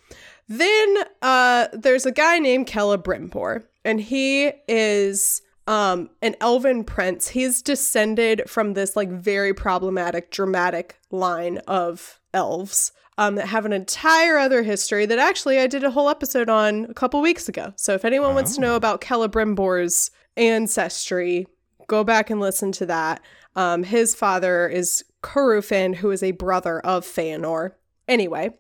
[0.49, 7.29] Then uh there's a guy named Celebrimbor and he is um an elven prince.
[7.29, 13.73] He's descended from this like very problematic dramatic line of elves um that have an
[13.73, 17.75] entire other history that actually I did a whole episode on a couple weeks ago.
[17.77, 21.47] So if anyone wants to know about Celebrimbor's ancestry,
[21.87, 23.21] go back and listen to that.
[23.55, 27.73] Um his father is Curufin, who is a brother of Feanor.
[28.09, 28.53] Anyway,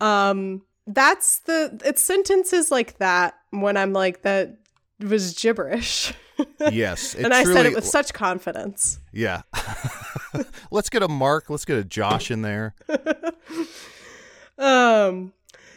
[0.00, 4.56] um that's the it's sentences like that when I'm like that
[5.00, 6.12] was gibberish.
[6.70, 8.98] yes, and I said it with such confidence.
[9.12, 9.42] yeah.
[10.70, 11.48] Let's get a Mark.
[11.50, 12.74] Let's get a Josh in there.
[14.58, 15.32] Um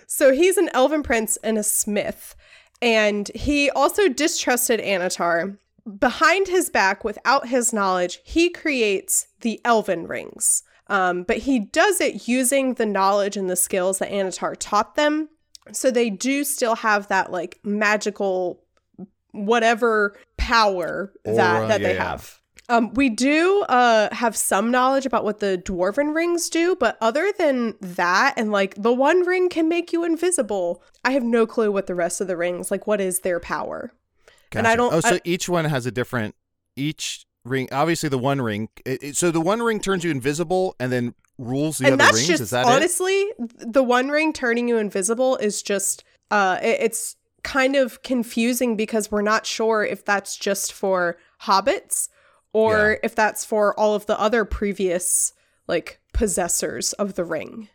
[0.08, 2.36] so he's an elven prince and a smith
[2.82, 5.58] and he also distrusted Annatar.
[6.00, 10.64] Behind his back without his knowledge, he creates the elven rings.
[10.88, 15.30] Um, but he does it using the knowledge and the skills that Annatar taught them.
[15.72, 18.61] So they do still have that like magical
[19.32, 22.10] whatever power that, Aura, that they yeah, yeah.
[22.12, 22.40] have.
[22.70, 27.34] Um, we do uh, have some knowledge about what the dwarven rings do, but other
[27.38, 31.72] than that, and like the one ring can make you invisible, I have no clue
[31.72, 32.88] what the rest of the rings like.
[32.88, 33.92] What is their power?
[34.54, 36.36] And I don't- Oh, so I- each one has a different.
[36.78, 38.70] Each ring, obviously, the one ring.
[38.86, 42.04] It, it- so the one ring turns you invisible and then rules the and other
[42.04, 42.28] that's rings?
[42.28, 42.72] just Is that it?
[42.72, 48.76] honestly the one ring turning you invisible is just uh it- it's kind of confusing
[48.76, 52.10] because we're not sure if that's just for hobbits
[52.54, 55.34] or if that's for all of the other previous
[55.68, 57.70] like possessors of the ring.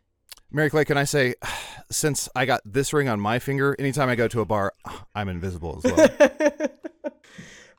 [0.50, 1.34] Mary Clay, can I say,
[1.90, 4.74] since I got this ring on my finger, anytime I go to a bar,
[5.14, 6.08] I'm invisible as well.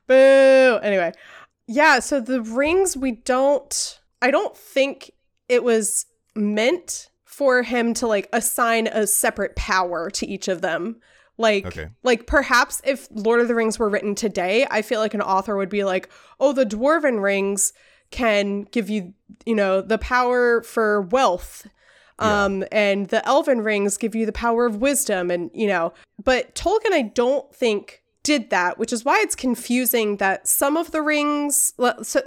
[0.06, 0.78] Boo.
[0.82, 1.12] Anyway,
[1.66, 5.12] yeah, so the rings we don't I don't think
[5.48, 10.96] it was meant for him to like assign a separate power to each of them.
[11.38, 11.88] Like Okay.
[12.02, 15.56] like perhaps if Lord of the Rings were written today, I feel like an author
[15.56, 16.08] would be like,
[16.40, 17.72] "Oh, the dwarven rings
[18.10, 19.14] can give you,
[19.46, 21.66] you know, the power for wealth."
[22.18, 26.54] Um and the elven rings give you the power of wisdom and, you know, but
[26.56, 31.00] Tolkien I don't think did that, which is why it's confusing that some of the
[31.00, 31.72] rings,
[32.02, 32.22] so-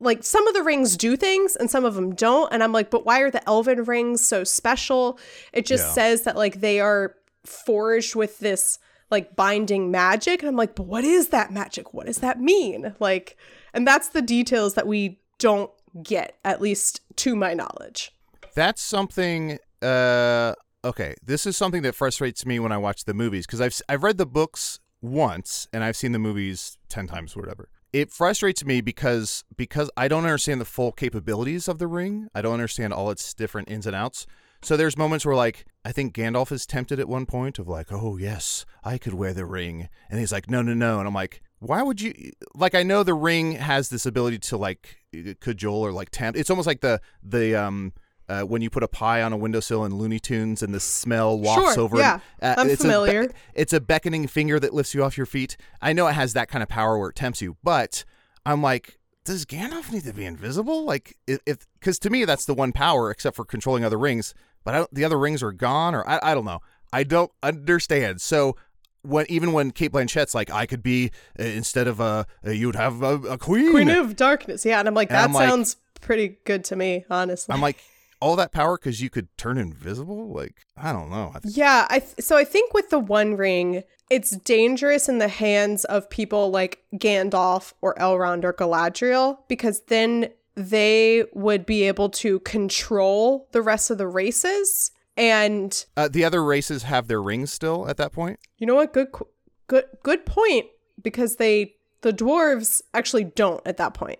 [0.00, 2.50] like some of the rings do things and some of them don't.
[2.52, 5.18] And I'm like, but why are the elven rings so special?
[5.52, 5.92] It just Yeah.
[5.92, 7.14] says that like they are
[7.48, 8.78] forged with this
[9.10, 10.40] like binding magic.
[10.40, 11.94] And I'm like, but what is that magic?
[11.94, 12.94] What does that mean?
[12.98, 13.36] Like,
[13.72, 15.70] and that's the details that we don't
[16.02, 18.12] get, at least to my knowledge.
[18.54, 19.58] That's something.
[19.82, 20.54] Uh,
[20.84, 24.02] okay, this is something that frustrates me when I watch the movies because I've I've
[24.02, 27.68] read the books once and I've seen the movies ten times, or whatever.
[27.92, 32.28] It frustrates me because because I don't understand the full capabilities of the ring.
[32.34, 34.26] I don't understand all its different ins and outs.
[34.62, 37.92] So there's moments where like I think Gandalf is tempted at one point of like,
[37.92, 41.14] oh yes, I could wear the ring, and he's like, no, no, no, and I'm
[41.14, 42.32] like, why would you?
[42.54, 44.96] Like I know the ring has this ability to like
[45.40, 46.38] cajole or like tempt.
[46.38, 47.92] It's almost like the the um
[48.28, 51.38] uh, when you put a pie on a windowsill in Looney Tunes and the smell
[51.38, 51.96] wafts Sure, over.
[51.98, 52.18] yeah.
[52.42, 53.28] uh, I'm it's A familiar.
[53.28, 55.56] be- it's a beckoning finger that lifts you off your feet.
[55.80, 58.04] I know it has that kind of power where it tempts you, but
[58.44, 60.84] I'm like, does Gandalf need to be invisible?
[60.84, 64.34] Like, if because to me that's the one power, except for controlling other rings.
[64.64, 66.60] But I don't, the other rings are gone, or I, I don't know.
[66.92, 68.20] I don't understand.
[68.20, 68.56] So
[69.02, 72.74] when even when Cate Blanchett's like, I could be uh, instead of a, uh, you'd
[72.76, 73.70] have a, a queen.
[73.70, 74.64] Queen of Darkness.
[74.64, 74.78] Yeah.
[74.80, 77.52] And I'm like, And that I'm like- sounds pretty good to me, honestly.
[77.52, 77.78] I'm like,
[78.20, 80.32] all that power because you could turn invisible.
[80.32, 81.32] Like, I don't know.
[81.34, 85.18] I th- Yeah, I th- so I think with the One Ring, it's dangerous in
[85.18, 91.82] the hands of people like Gandalf or Elrond or Galadriel because then they would be
[91.84, 94.90] able to control the rest of the races.
[95.18, 98.38] And uh, the other races have their rings still at that point.
[98.58, 98.92] you know what?
[98.92, 99.08] Good,
[99.66, 100.66] good, good point.
[101.02, 104.18] Because they, the dwarves actually don't at that point.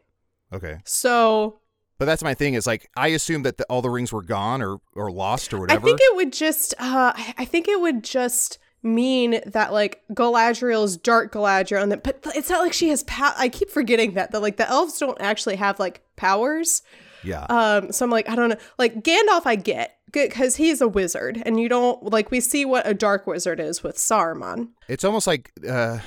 [0.52, 0.78] Okay.
[0.85, 1.61] So
[1.98, 4.61] But that's my thing is like I assume that the, all the rings were gone
[4.62, 5.80] or or lost or whatever.
[5.80, 10.96] I think it would just uh I- think it would just mean that like Galadriel's
[10.96, 14.30] dark Galadriel and that but it's not like she has power I keep forgetting that
[14.32, 16.82] that like the elves don't actually have like powers.
[17.24, 17.46] yeah.
[17.48, 19.98] Um so I'm like I don't know like Gandalf I get
[20.30, 23.82] cuz he's a wizard and you don't like we see what a dark wizard is
[23.82, 24.68] with Saruman.
[24.88, 25.98] it's almost like uh,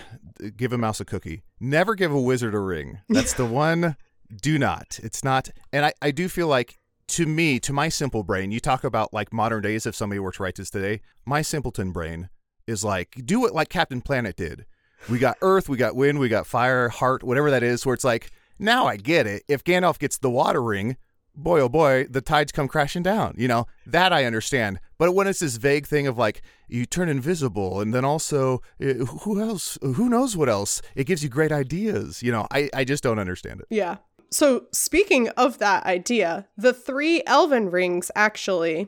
[0.56, 1.44] give a mouse a cookie.
[1.60, 3.00] Never give a wizard a ring.
[3.10, 3.98] That's the one.
[4.36, 5.00] Do not.
[5.02, 5.50] It's not.
[5.74, 6.78] And I I do feel like
[7.10, 9.86] to me to my simple brain, you talk about like modern days.
[9.86, 12.30] If somebody were to write this today, my simpleton brain
[12.68, 14.66] is like do it like Captain Planet did.
[15.10, 17.86] We got Earth, we got Wind, we got Fire, Heart, whatever that is.
[17.86, 19.44] Where it's like now I get it.
[19.48, 20.98] If Gandalf gets the water ring,
[21.36, 23.34] boy oh boy, the tides come crashing down.
[23.38, 24.80] You know that I understand.
[25.00, 28.94] But when it's this vague thing of like you turn invisible, and then also uh,
[29.24, 29.78] who else?
[29.82, 30.82] Who knows what else?
[30.96, 32.22] It gives you great ideas.
[32.22, 33.68] You know, I I just don't understand it.
[33.70, 33.98] Yeah.
[34.32, 38.88] So speaking of that idea, the three elven rings actually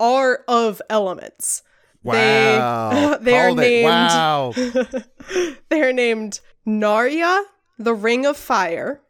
[0.00, 1.62] are of elements.
[2.02, 3.62] They- Wow, they are Called it.
[3.62, 4.52] named- Wow,
[5.70, 7.42] they are named Narya,
[7.78, 9.00] the Ring of Fire,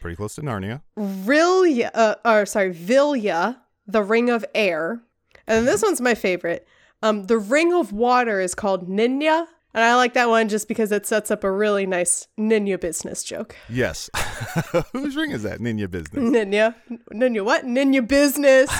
[0.00, 0.80] pretty close to Narnia.
[0.98, 5.02] Rilya, uh, or sorry, Vilya, the Ring of Air,
[5.46, 6.66] and this one's my favorite.
[7.02, 10.92] Um, the Ring of Water is called Ninya, and I like that one just because
[10.92, 13.56] it sets up a really nice Ninya business joke.
[13.68, 14.08] Yes,
[14.92, 15.60] whose ring is that?
[15.60, 16.24] Ninja business.
[16.24, 16.74] Ninya.
[17.12, 17.64] Ninya what?
[17.64, 18.70] Ninya business.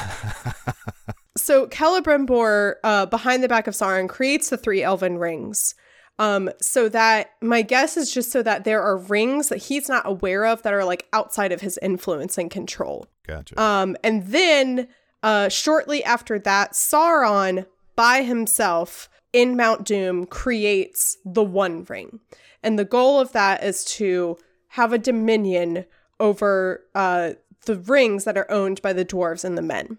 [1.37, 5.75] so Celebrimbor, uh, behind the back of Sauron, creates the three elven rings.
[6.21, 10.03] Um, so that my guess is just so that there are rings that he's not
[10.05, 13.07] aware of that are like outside of his influence and control.
[13.25, 13.61] Gotcha.
[13.61, 14.89] Um, and then
[15.23, 22.19] uh, shortly after that, Sauron by himself in Mount Doom creates the One Ring.
[22.61, 24.37] And the goal of that is to
[24.71, 25.85] have a dominion
[26.19, 29.99] over uh, the rings that are owned by the dwarves and the men.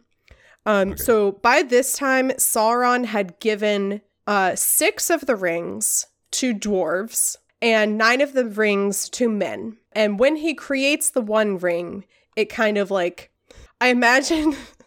[0.65, 7.37] Um, So by this time, Sauron had given uh, six of the rings to dwarves
[7.61, 9.77] and nine of the rings to men.
[9.93, 12.03] And when he creates the One Ring,
[12.35, 13.31] it kind of like
[13.79, 14.57] I imagine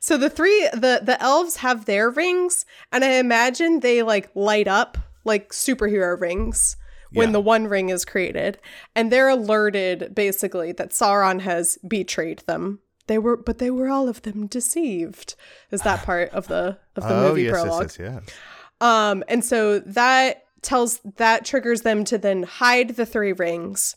[0.00, 4.68] so the three the the elves have their rings and I imagine they like light
[4.68, 6.76] up like superhero rings
[7.12, 7.32] when Yeah.
[7.32, 8.58] the one ring is created
[8.96, 12.80] and they're alerted basically that Sauron has betrayed them.
[13.06, 15.34] They were but they were all of them deceived.
[15.70, 17.82] Is that part of the of the oh movie yes, prologue?
[17.84, 18.34] yes, yes, yes.
[18.80, 23.96] Um, and so that tells that triggers them to then hide the three rings.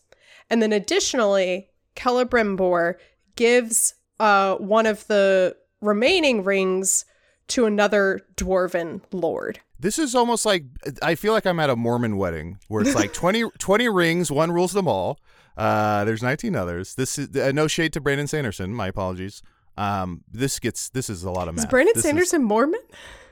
[0.50, 2.96] And then additionally, Celebrimbor
[3.36, 7.06] gives uh one of the remaining rings
[7.48, 9.60] to another dwarven lord.
[9.80, 10.64] This is almost like
[11.02, 14.52] I feel like I'm at a Mormon wedding where it's like 20, 20 rings, one
[14.52, 15.20] rules them all.
[15.58, 16.96] Uh, there's 19 others.
[16.96, 18.74] This is uh, no shade to Brandon Sanderson.
[18.74, 19.42] My apologies.
[19.78, 21.66] Um, this gets this is a lot of math.
[21.66, 22.82] Is Brandon This Sanderson Mormon?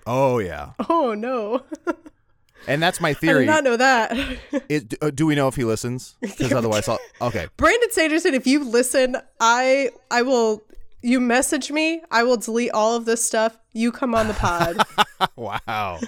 [0.06, 1.64] oh yeah, Oh no.
[2.68, 3.44] and that's my theory.
[3.44, 4.38] I did not know that.
[4.70, 6.16] It, uh, do we know if he listens?
[6.22, 7.48] Because otherwise, I'll okay.
[7.58, 10.64] Brandon Sanderson, if you listen, I I will
[11.02, 13.58] you message me, I will delete all of this stuff.
[13.74, 14.78] You come on the pod.
[15.36, 16.00] wow.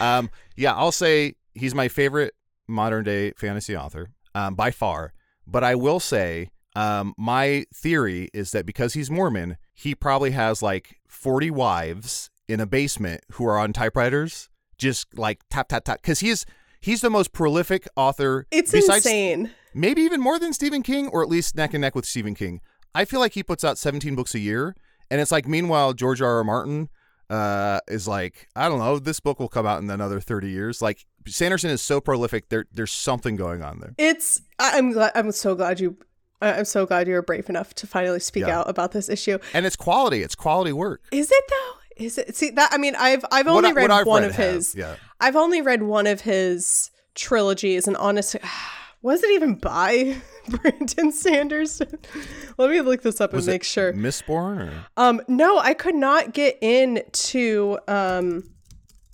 [0.00, 2.34] Um, yeah, I'll say he's my favorite
[2.68, 5.12] modern day fantasy author um, by far.
[5.46, 10.62] But I will say um, my theory is that because he's Mormon, he probably has
[10.62, 14.48] like 40 wives in a basement who are on typewriters,
[14.82, 16.02] just like tap, tap, tap.
[16.02, 16.44] Because he's.
[16.84, 18.44] He's the most prolific author.
[18.50, 19.52] It's besides insane.
[19.72, 22.60] maybe even more than Stephen King, or at least neck and neck with Stephen King.
[22.92, 24.74] I feel like he puts out 17 books a year,
[25.08, 26.38] and it's like meanwhile George R.
[26.38, 26.42] R.
[26.42, 26.88] Martin
[27.30, 30.82] uh, is like, I don't know, this book will come out in another 30 years.
[30.82, 33.94] Like Sanderson is so prolific, there there's something going on there.
[33.96, 35.96] It's I'm glad I'm so glad you
[36.40, 38.58] I'm so glad you were brave enough to finally speak Yeah.
[38.58, 39.38] out about this issue.
[39.54, 41.02] And it's quality, it's quality work.
[41.12, 41.72] Is it though?
[41.96, 44.30] Is it see that I mean I've I've only I- read what I've one read
[44.30, 44.96] of have, his yeah.
[45.20, 48.40] I've only read one of his trilogies and honestly
[49.02, 50.16] was it even by
[50.48, 51.98] Brandon Sanderson?
[52.58, 53.92] Let me look this up Was and make sure.
[53.92, 58.44] Mistborn or Um no, I could not get into um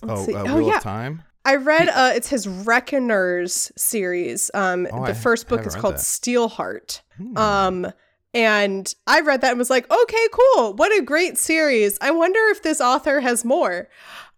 [0.03, 0.77] oh, uh, Oh, yeah.
[0.77, 1.23] of Time?
[1.45, 4.51] I read uh it's his Reckoners series.
[4.53, 6.01] Um Oh, the I first book is called that.
[6.01, 7.01] Steelheart.
[7.17, 7.37] Hmm.
[7.37, 7.87] Um
[8.33, 10.73] and I read that and was like, "Okay, cool.
[10.73, 11.97] What a great series.
[12.01, 13.89] I wonder if this author has more."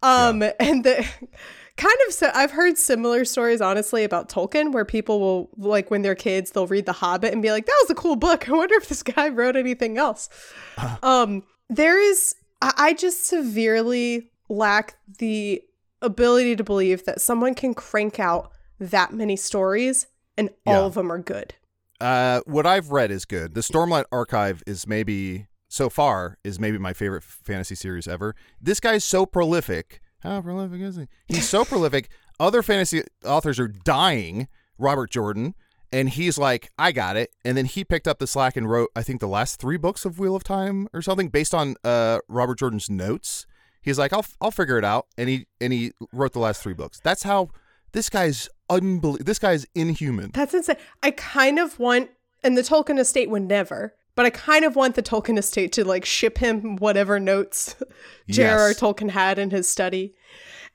[0.02, 1.06] Um and the
[1.76, 6.02] kind of so I've heard similar stories honestly about Tolkien where people will like when
[6.02, 8.48] they're kids they'll read The Hobbit and be like, "That was a cool book.
[8.48, 10.28] I wonder if this guy wrote anything else."
[11.02, 15.62] um there is I, I just severely lack the
[16.02, 18.50] ability to believe that someone can crank out
[18.80, 20.80] that many stories and all Yeah.
[20.86, 21.54] of them are good.
[22.02, 23.54] Uh, what I've read is good.
[23.54, 28.34] The Stormlight Archive is maybe so far is maybe my favorite fantasy series ever.
[28.60, 30.00] This guy's so prolific.
[30.20, 31.06] How prolific is he?
[31.28, 32.08] He's so prolific.
[32.40, 34.48] Other fantasy authors are dying.
[34.78, 35.54] Robert Jordan,
[35.92, 37.30] and he's like, I got it.
[37.44, 40.04] And then he picked up the slack and wrote, I think, the last three books
[40.04, 43.46] of Wheel of Time or something based on uh, Robert Jordan's notes.
[43.80, 46.74] He's like, I'll I'll figure it out, and he and he wrote the last three
[46.74, 47.00] books.
[47.02, 47.50] That's how
[47.92, 49.24] this guy's unbelievable.
[49.24, 50.30] This guy's inhuman.
[50.32, 50.76] That's insane.
[51.02, 52.10] I kind of want,
[52.42, 55.84] and the Tolkien estate would never, but I kind of want the Tolkien estate to
[55.84, 57.76] like ship him whatever notes
[58.28, 58.68] J.R.R.
[58.68, 58.80] Yes.
[58.80, 60.14] Tolkien had in his study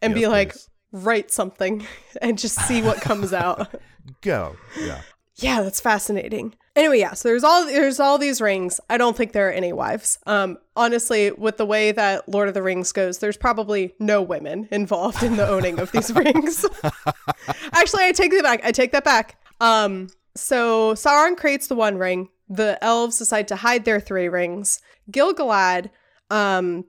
[0.02, 0.70] and be like, please.
[0.92, 1.86] write something
[2.22, 3.76] and just see what comes out.
[4.22, 4.56] Go.
[4.80, 5.02] Yeah.
[5.36, 6.56] Yeah, that's fascinating.
[6.78, 8.80] Anyway, yeah, so there's all there's all these rings.
[8.88, 10.20] I don't think there are any wives.
[10.28, 14.68] Um honestly, with the way that Lord of the Rings goes, there's probably no women
[14.70, 16.68] involved in the owning of these rings.
[17.74, 18.63] Actually, I take that back.
[18.63, 19.42] I take that back.
[19.60, 22.30] Um so Sauron creates the one ring.
[22.48, 24.80] The elves decide to hide their three rings.
[25.10, 25.90] Gil-galad
[26.30, 26.86] um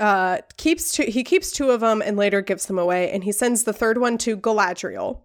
[0.00, 3.32] uh keeps two he keeps two of them and later gives them away and he
[3.32, 5.22] sends the third one to Galadriel.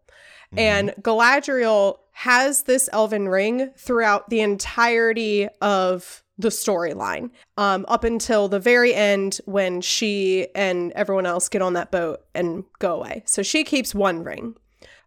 [0.58, 8.48] And Galadriel has this elven ring throughout the entirety of the storyline, um, up until
[8.48, 13.24] the very end when she and everyone else get on that boat and go away.
[13.26, 14.56] So she keeps one ring,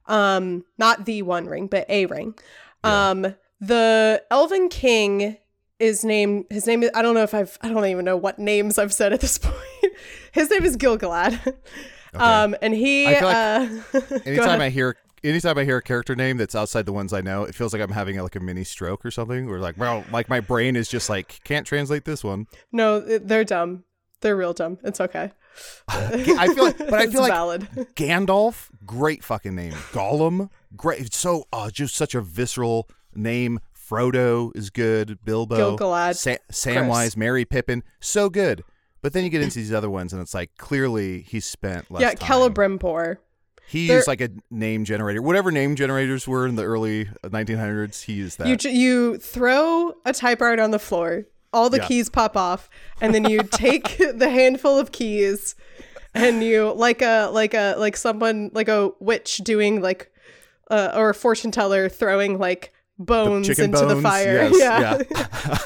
[0.05, 2.35] um, not the one ring, but a ring.
[2.85, 5.38] Um, the Elven King
[5.79, 6.44] is named.
[6.51, 6.90] His name is.
[6.94, 7.57] I don't know if I've.
[7.62, 9.94] I don't even know what names I've said at this point.
[10.33, 11.54] his name is Gilgalad.
[12.13, 13.06] Um, and he.
[13.06, 14.61] I feel like uh, Anytime.
[14.61, 14.94] I hear
[15.25, 17.83] anytime I hear a character name that's outside the ones I know, it feels like
[17.83, 19.48] I'm having like a mini stroke or something.
[19.48, 22.46] Or like, well, like my brain is just like can't translate this one.
[22.73, 23.85] No, they're dumb.
[24.21, 24.79] They're real dumb.
[24.83, 25.33] It's okay.
[25.88, 27.69] I feel like, but I It's feel like valid.
[27.96, 29.73] Gandalf, great fucking name.
[29.92, 31.00] Gollum, great.
[31.00, 33.60] It's so uh, just such a visceral name.
[33.88, 35.19] Frodo is good.
[35.25, 37.16] Bilbo, Gil-galad, Sa- Samwise.
[37.16, 38.62] Merry Pippin, so good.
[39.00, 42.02] But then you get into these other ones, and it's like clearly he spent less
[42.02, 42.14] yeah.
[42.14, 43.19] Celebrimbor.
[43.69, 48.02] He There- used like a name generator, whatever name generators were in the early 1900s.
[48.04, 48.48] He used that.
[48.64, 51.25] You you throw a typewriter on the floor.
[51.50, 51.87] all the Yeah.
[51.87, 52.69] keys pop off,
[53.00, 55.54] and then you take the handful of keys,
[56.14, 60.10] and you like a like a like someone like a witch doing like,
[60.71, 64.51] uh, or a fortune teller throwing like bones chicken into the fire.
[64.51, 65.03] yes, yeah.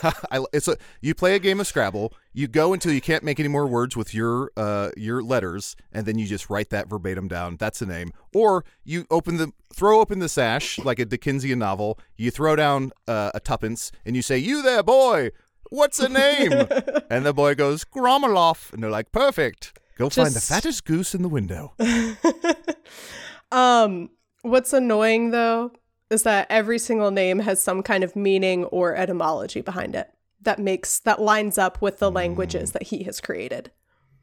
[0.02, 0.12] yeah.
[0.30, 2.12] I, it's a you play a game of Scrabble.
[2.32, 6.06] You go until you can't make any more words with your uh your letters, and
[6.06, 7.56] then you just write that verbatim down.
[7.56, 8.12] That's the name.
[8.34, 11.98] Or you open the throw open the sash like a Dickensian novel.
[12.16, 15.30] You throw down uh, a tuppence, and you say, "You there, boy?
[15.70, 16.52] What's a name?"
[17.10, 21.22] and the boy goes, "Gromoloff," and they're like, "Perfect." Go find the fattest goose in
[21.22, 21.74] the window.
[23.52, 24.08] Um,
[24.40, 25.70] what's annoying though
[26.12, 30.58] is that every single name has some kind of meaning or etymology behind it that
[30.58, 33.70] makes that lines up with the languages that he has created.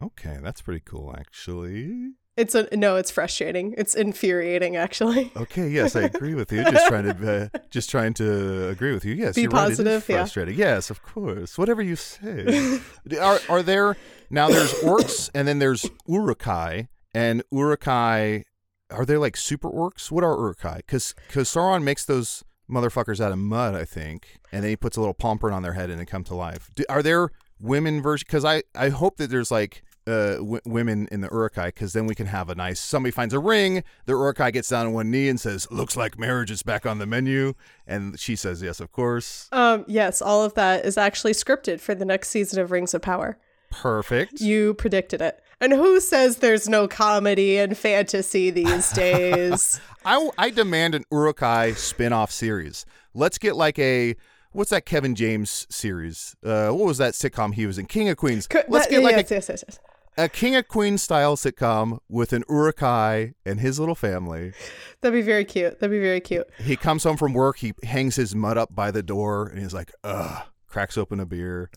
[0.01, 2.11] Okay, that's pretty cool, actually.
[2.37, 3.75] It's a no, it's frustrating.
[3.77, 5.29] It's infuriating actually.
[5.39, 6.63] Okay, yes, I agree with you.
[6.63, 9.13] Just trying to, uh, just trying to agree with you.
[9.13, 9.67] Yes, Be you're right.
[9.67, 10.15] It is positive, yeah.
[10.17, 10.55] frustrating.
[10.55, 11.57] Yes, of course.
[11.57, 12.79] Whatever you say.
[13.19, 13.97] are are there
[14.29, 14.47] now?
[14.47, 18.45] There's orcs, and then there's Uruk-hai, and Uruk-hai.
[18.91, 20.11] Are they like super orcs?
[20.11, 20.77] What are Uruk-hai?
[20.77, 24.97] Because because Sauron makes those motherfuckers out of mud, I think, and then he puts
[24.97, 26.69] a little print on their head and they come to life.
[26.75, 27.29] Do, are there
[27.59, 28.25] women version?
[28.27, 29.83] Because I I hope that there's like.
[30.07, 32.79] Uh, w- women in the Uruk-hai, because then we can have a nice.
[32.79, 33.83] Somebody finds a ring.
[34.07, 36.97] The Uruk-hai gets down on one knee and says, "Looks like marriage is back on
[36.97, 37.53] the menu,"
[37.85, 41.93] and she says, "Yes, of course." Um, yes, all of that is actually scripted for
[41.93, 43.37] the next season of Rings of Power.
[43.69, 44.41] Perfect.
[44.41, 45.43] You predicted it.
[45.62, 49.80] And who says there's no comedy and fantasy these days?
[50.05, 52.86] I, I demand an Uruk-hai spin-off series.
[53.14, 54.16] Let's get like a
[54.51, 56.36] what's that Kevin James series?
[56.43, 57.86] Uh, what was that sitcom he was in?
[57.86, 58.47] King of Queens.
[58.68, 59.80] Let's get like yes, a, yes, yes, yes.
[60.18, 64.53] a King of Queens style sitcom with an Uruk-hai and his little family.
[65.01, 65.80] That'd be very cute.
[65.80, 66.47] That'd be very cute.
[66.57, 67.57] He comes home from work.
[67.57, 71.26] He hangs his mud up by the door, and he's like, "Ugh." Cracks open a
[71.26, 71.72] beer.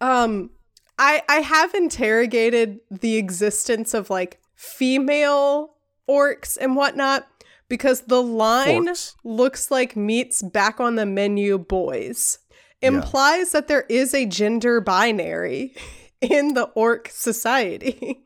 [0.00, 0.50] Um,
[0.98, 5.74] I I have interrogated the existence of like female
[6.08, 7.26] orcs and whatnot
[7.68, 9.16] because the line Forks.
[9.24, 12.38] looks like meat's back on the menu boys
[12.82, 12.88] Yeah.
[12.88, 15.74] implies that there is a gender binary
[16.20, 18.20] in the orc society.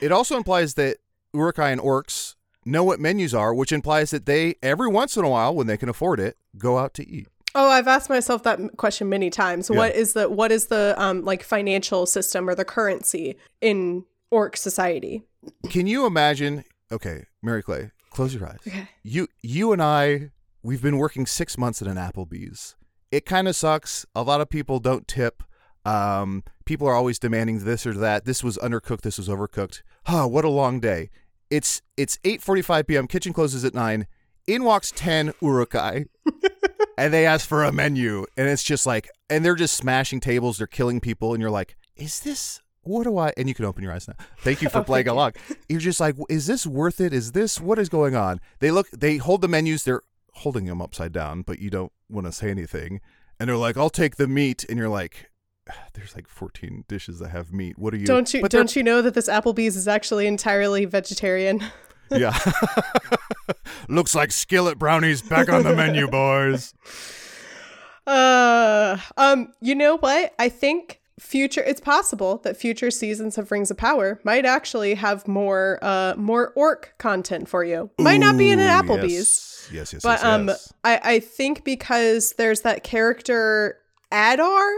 [0.00, 0.98] It also implies that
[1.32, 5.28] Uruk-hai and orcs know what menus are, which implies that they, every once in a
[5.28, 7.28] while, when they can afford it, go out to eat.
[7.54, 9.70] Oh, I've asked myself that question many times.
[9.70, 14.56] What is the what is the um like financial system or the currency in orc
[14.56, 15.22] society?
[15.68, 16.64] Can you imagine?
[16.90, 18.58] Okay, Mary Clay, close your eyes.
[18.66, 18.88] Okay.
[19.02, 20.30] You, you and I,
[20.62, 22.76] we've been working six months at an Applebee's.
[23.10, 24.06] It kind of sucks.
[24.14, 25.42] A lot of people don't tip.
[25.84, 28.24] Um, people are always demanding this or that.
[28.24, 29.00] This was undercooked.
[29.02, 29.82] This was overcooked.
[30.06, 31.10] Huh, what a long day.
[31.50, 33.06] It's it's 8:45 p.m.
[33.06, 34.06] Kitchen closes at nine.
[34.46, 36.06] In walks ten Uruk-hai,
[36.98, 40.58] and they ask for a menu, and it's just like, and they're just smashing tables.
[40.58, 42.60] They're killing people, and you're like, is this?
[42.84, 43.32] What do I?
[43.36, 44.14] And you can open your eyes now.
[44.38, 45.18] Thank you for Oh, playing thank you.
[45.18, 45.32] along.
[45.68, 47.12] You're just like, is this worth it?
[47.12, 48.40] Is this what is going on?
[48.58, 49.84] They look, they hold the menus.
[49.84, 53.00] They're holding them upside down, but you don't want to say anything.
[53.38, 55.30] And they're like, I'll take the meat, and you're like,
[55.70, 57.78] ah, there's like 14 dishes that have meat.
[57.78, 58.06] What are you?
[58.06, 61.62] Don't you But don't you know that this Applebee's is actually entirely vegetarian?
[62.10, 62.38] Yeah.
[63.88, 66.74] Looks like skillet brownies back on the menu, boys.
[68.06, 70.34] Uh, um, you know what?
[70.38, 75.28] I think future it's possible that future seasons of Rings of Power might actually have
[75.28, 77.90] more uh more orc content for you.
[77.98, 79.68] Might not be in an Applebee's.
[79.70, 80.02] Yes, yes, yes.
[80.02, 80.72] But yes, um yes.
[80.82, 83.78] I, I think because there's that character
[84.10, 84.72] Adar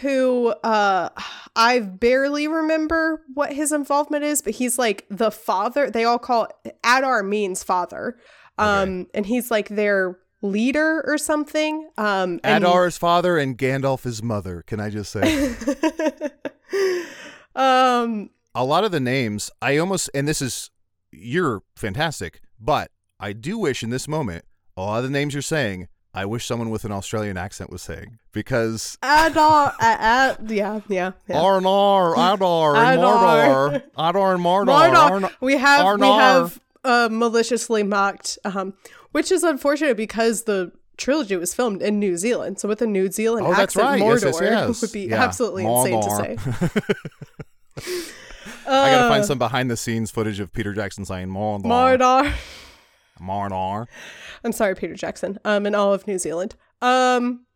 [0.00, 1.08] who uh
[1.56, 5.90] I barely remember what his involvement is, but he's like the father.
[5.90, 6.48] They all call
[6.84, 8.16] Adar means father.
[8.58, 11.88] Um and he's like their leader or something.
[11.98, 14.62] Um and- Adar's father and Gandalf is mother.
[14.66, 15.54] Can I just say?
[17.54, 20.70] um a lot of the names I almost and this is
[21.12, 24.44] you're fantastic, but I do wish in this moment
[24.76, 27.82] a lot of the names you're saying I wish someone with an Australian accent was
[27.82, 31.12] saying because Adar uh, uh, yeah, yeah.
[31.28, 31.36] yeah.
[31.36, 33.00] Arnar, Adar, and.
[33.00, 35.30] Mordor, Adar and Mordor, Mardar.
[35.40, 36.18] We have we Arnar.
[36.18, 38.74] have uh, maliciously mocked, um,
[39.12, 42.58] which is unfortunate because the trilogy was filmed in New Zealand.
[42.58, 44.02] So with a New Zealand Oh, accent, right.
[44.02, 44.80] Mordor Yes, yes, yes.
[44.82, 45.22] would be Yeah.
[45.22, 46.96] absolutely insane to Mordor.
[47.76, 48.00] say.
[48.66, 52.32] I gotta Uh, find some behind the scenes footage of Peter Jackson saying Mordor, Mardar.
[53.20, 53.86] Mordor.
[54.44, 55.38] I'm sorry, Peter Jackson.
[55.44, 56.56] Um, in all of New Zealand.
[56.82, 57.46] Um,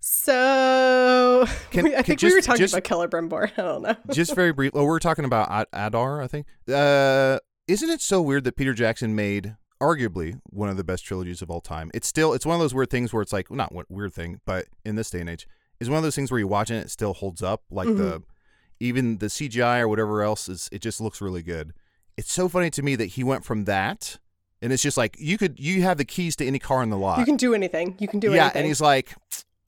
[0.00, 3.50] so Can- I think we were talking just- about Celebrimbor.
[3.58, 3.96] I don't know.
[4.12, 4.72] Just very brief.
[4.74, 6.46] Oh, we're talking about Ad- Adar, I think.
[6.72, 11.42] Uh, isn't it so weird that Peter Jackson made arguably one of the best trilogies
[11.42, 11.90] of all time?
[11.94, 14.40] It's still it's one of those weird things where it's like not what weird thing,
[14.46, 15.46] but in this day and age,
[15.80, 17.62] is one of those things where you watch it, and it still holds up.
[17.70, 18.22] Like the
[18.80, 21.72] even the CGI or whatever else is, it just looks really good.
[22.16, 24.18] It's so funny to me that he went from that,
[24.62, 26.98] and it's just like you could you have the keys to any car in the
[26.98, 27.18] lot.
[27.18, 27.96] You can do anything.
[27.98, 28.54] You can do yeah, anything.
[28.54, 29.14] Yeah, and he's like,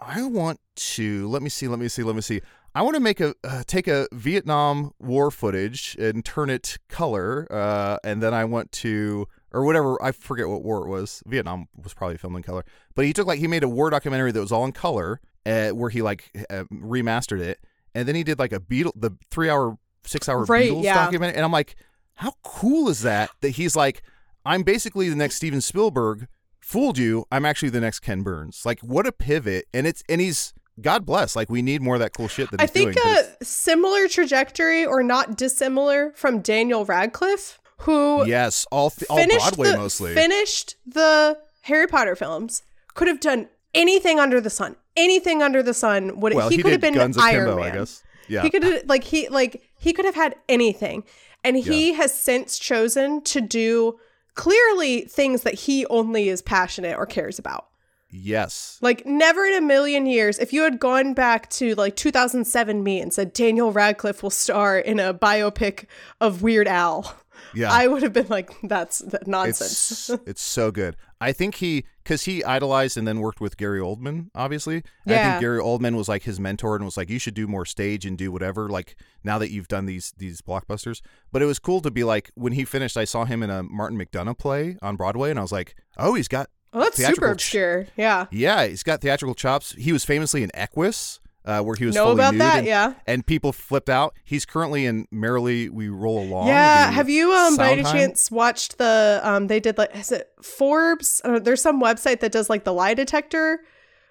[0.00, 2.40] I want to let me see, let me see, let me see.
[2.74, 7.46] I want to make a uh, take a Vietnam War footage and turn it color,
[7.50, 10.00] uh, and then I want to or whatever.
[10.02, 11.22] I forget what war it was.
[11.26, 12.64] Vietnam was probably filmed in color,
[12.94, 15.70] but he took like he made a war documentary that was all in color, uh,
[15.70, 17.58] where he like uh, remastered it,
[17.94, 20.94] and then he did like a Beetle, the three hour, six hour Right, Beatles yeah.
[20.94, 21.74] documentary, and I'm like,
[22.14, 23.30] how cool is that?
[23.40, 24.02] That he's like,
[24.44, 26.26] I'm basically the next Steven Spielberg.
[26.60, 27.24] Fooled you.
[27.32, 28.62] I'm actually the next Ken Burns.
[28.64, 29.66] Like, what a pivot!
[29.72, 31.36] And it's and he's God bless.
[31.36, 33.26] Like, we need more of that cool shit that I he's think uh, doing.
[33.40, 39.70] a similar trajectory or not dissimilar from Daniel Radcliffe, who yes, all th- all Broadway
[39.70, 40.14] the, mostly.
[40.14, 42.62] finished the Harry Potter films,
[42.94, 44.76] could have done anything under the sun.
[44.96, 47.72] Anything under the sun would well, he, he, could have been Guns Iron Akimbo, Man.
[47.72, 48.02] I guess.
[48.28, 51.04] Yeah, He could have like he like he could have had anything.
[51.42, 53.98] And he has since chosen to do
[54.34, 57.66] clearly things that he only is passionate or cares about.
[58.10, 62.82] yes, Like never in a million years, if you had gone back to like 2007
[62.82, 65.86] me and said Daniel Radcliffe will star in a biopic
[66.20, 67.14] of Weird Al,
[67.54, 67.72] yeah.
[67.72, 70.10] I would have been like, that's that nonsense.
[70.10, 70.96] It's it's so good.
[71.20, 74.82] I think he because he idolized and then worked with Gary Oldman, obviously.
[75.06, 77.46] And I think Gary Oldman was like his mentor and was like, you should do
[77.46, 78.68] more stage and do whatever.
[78.68, 81.00] Like now that you've done these these blockbusters,
[81.32, 82.96] but it was cool to be like when he finished.
[82.96, 86.14] I saw him in a Martin McDonagh play on Broadway, and I was like, oh,
[86.14, 88.26] he's got oh, that's super theatrical ch- Yeah.
[88.30, 89.72] yeah, he's got theatrical chops.
[89.72, 91.20] He was famously in Equus.
[91.44, 92.58] Uh, where he was Know fully about nude that?
[92.58, 92.94] and, Yeah.
[93.06, 94.14] and people flipped out.
[94.24, 96.48] He's currently in Merrily We Roll Along.
[96.48, 96.90] Yeah.
[96.90, 101.22] Have you um by any chance watched the um they did like is it Forbes?
[101.24, 103.60] Uh, there's some website that does like the lie detector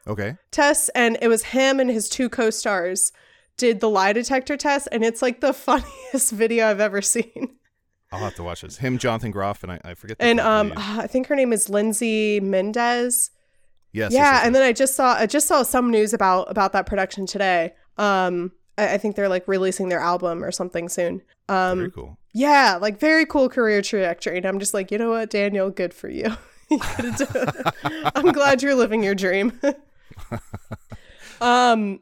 [0.08, 3.12] Okay, tests and it was him and his two co-stars
[3.58, 7.58] did the lie detector test and it's like the funniest video I've ever seen.
[8.12, 8.78] I'll have to watch this.
[8.78, 10.18] Him, Jonathan Groff, and I, I forget.
[10.18, 10.78] the And um lead.
[10.80, 13.30] I think her name is Lindsay Mendez.
[13.92, 16.50] Yes, yes, yeah, yes, and then I just saw I just saw some news about
[16.50, 17.74] about that production today.
[17.98, 21.22] Um I, I think they're like releasing their album or something soon.
[21.48, 22.18] Um Very cool.
[22.34, 24.38] Yeah, like very cool career trajectory.
[24.38, 26.36] And I'm just like, you know what, Daniel, good for you.
[26.72, 26.80] You
[28.14, 29.60] I'm glad you're living your dream.
[31.42, 32.00] um,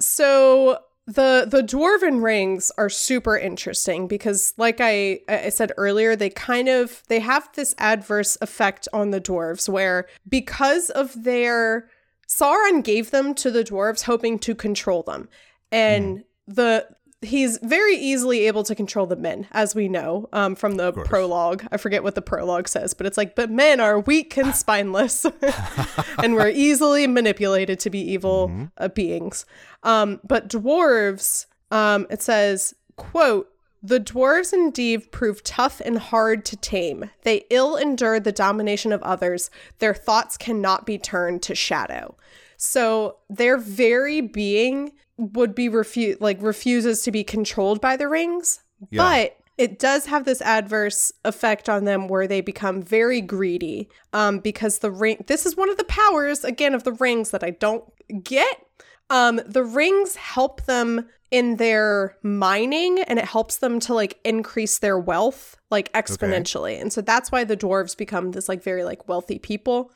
[0.00, 0.78] so
[1.08, 6.68] the the dwarven rings are super interesting because, like I I said earlier, they kind
[6.68, 11.88] of they have this adverse effect on the dwarves where because of their
[12.28, 15.30] Sauron gave them to the dwarves hoping to control them.
[15.72, 16.54] And hmm.
[16.54, 16.86] the
[17.20, 21.64] he's very easily able to control the men, as we know um, from the prologue.
[21.72, 25.26] I forget what the prologue says, but it's like, but men are weak and spineless,
[26.22, 29.44] and we're easily manipulated to be evil uh, beings.
[29.82, 33.50] Um, but dwarves, um, it says, quote.
[33.80, 37.10] The dwarves indeed prove tough and hard to tame.
[37.22, 39.50] They ill endure the domination of others.
[39.78, 42.16] Their thoughts cannot be turned to shadow.
[42.56, 48.60] So their very being would be refu- like refuses to be controlled by the rings,
[48.90, 49.02] Yeah.
[49.02, 54.38] but it does have this adverse effect on them where they become very greedy um,
[54.38, 57.50] because the ring this is one of the powers again of the rings that i
[57.50, 57.84] don't
[58.22, 58.64] get.
[59.10, 64.78] Um, the rings help them in their mining and it helps them to like increase
[64.78, 66.80] their wealth like exponentially.
[66.80, 69.90] And so that's why the dwarves become this like very like wealthy people.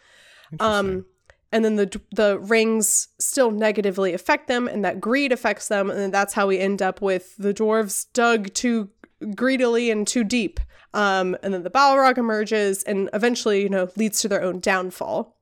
[0.61, 1.07] Um
[1.53, 6.13] and then the the rings still negatively affect them and that greed affects them and
[6.13, 8.89] that's how we end up with the dwarves dug too
[9.37, 10.59] greedily and too deep
[10.95, 15.37] um and then the balrog emerges and eventually you know leads to their own downfall.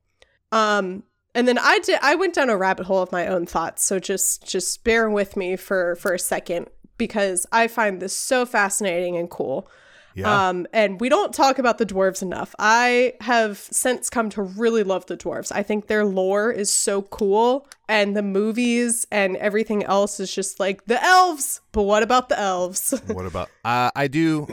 [0.53, 1.05] Um
[1.35, 3.99] and then i did i went down a rabbit hole of my own thoughts so
[3.99, 6.67] just just bear with me for for a second
[6.99, 9.69] because i find this so fascinating and cool
[10.15, 10.49] Yeah.
[10.49, 12.55] um, and we don't talk about the dwarves enough.
[12.59, 15.53] I have since come to really love the dwarves.
[15.55, 20.61] I think their lore is so cool, and the movies and everything else is just
[20.61, 21.61] like the elves.
[21.73, 22.93] But what about the elves?
[23.07, 23.49] what about?
[23.65, 24.49] Uh, I do.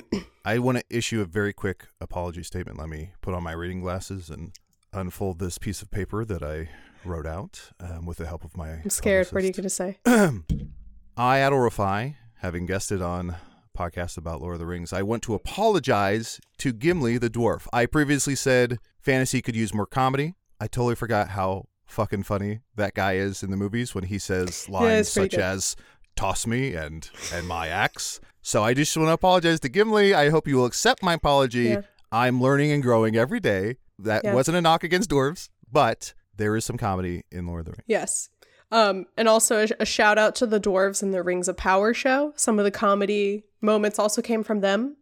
[0.45, 2.77] I want to issue a very quick apology statement.
[2.77, 4.51] Let me put on my reading glasses and
[4.93, 6.69] unfold this piece of paper that I
[7.03, 8.69] wrote out um, with the help of my.
[8.69, 9.27] I'm scared.
[9.27, 9.97] What are you gonna say?
[10.05, 13.35] I, Adal Rifai, having guested on
[13.77, 17.67] podcasts about Lord of the Rings, I want to apologize to Gimli the dwarf.
[17.71, 20.33] I previously said fantasy could use more comedy.
[20.59, 24.67] I totally forgot how fucking funny that guy is in the movies when he says
[24.69, 25.39] lines pretty such good.
[25.41, 25.75] as
[26.15, 30.13] "toss me" and "and my axe." So I just want to apologize to Gimli.
[30.13, 31.63] I hope you will accept my apology.
[31.65, 31.81] Yeah.
[32.11, 33.75] I'm learning and growing every day.
[33.99, 34.33] That Yeah.
[34.33, 37.83] wasn't a knock against dwarves, but there is some comedy in Lord of the Rings.
[37.87, 38.29] Yes.
[38.71, 41.93] Um, and also a, a shout out to the dwarves in the Rings of Power
[41.93, 42.33] show.
[42.35, 44.97] Some of the comedy moments also came from them.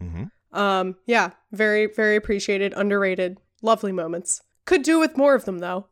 [0.00, 4.40] hmm Um, yeah, very, very appreciated, underrated, lovely moments.
[4.64, 5.86] Could do with more of them though.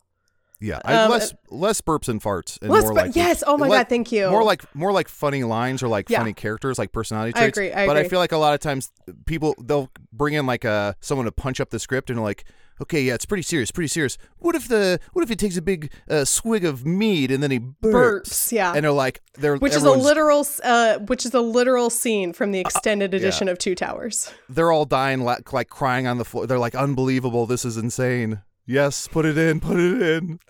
[0.61, 3.69] Yeah, I, Um, less less burps and farts, and Less more like yes, oh my
[3.69, 4.29] le- God, thank you.
[4.29, 6.19] More like more like funny lines or like Yeah.
[6.19, 7.57] funny characters, like personality traits.
[7.57, 8.91] I agree, I but I feel like a lot of times
[9.27, 12.45] people they'll bring in like a someone to punch up the script and like,
[12.83, 14.19] okay, yeah, it's pretty serious, pretty serious.
[14.39, 17.51] What if the what if he takes a big uh, swig of mead and then
[17.51, 17.93] he burps?
[17.93, 18.73] Burps, yeah.
[18.75, 22.53] and they're like they're which is a literal, uh, which is a literal scene from
[22.53, 24.33] the extended edition of Two Towers.
[24.49, 26.47] they're all dying la- like crying on the floor.
[26.47, 27.47] They're like unbelievable.
[27.47, 28.43] This is insane.
[28.67, 30.41] Yes, put it in, put it in.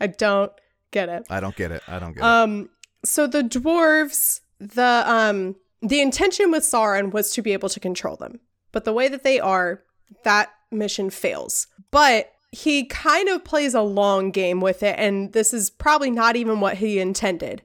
[0.00, 0.52] I don't
[0.90, 1.26] get it.
[1.28, 1.82] I don't get it.
[1.86, 2.24] I don't get it.
[2.24, 2.70] Um,
[3.04, 8.16] so the dwarves, the um, the intention with Sauron was to be able to control
[8.16, 8.40] them,
[8.72, 9.82] but the way that they are,
[10.24, 11.66] that mission fails.
[11.90, 16.36] But he kind of plays a long game with it, and this is probably not
[16.36, 17.62] even what he intended.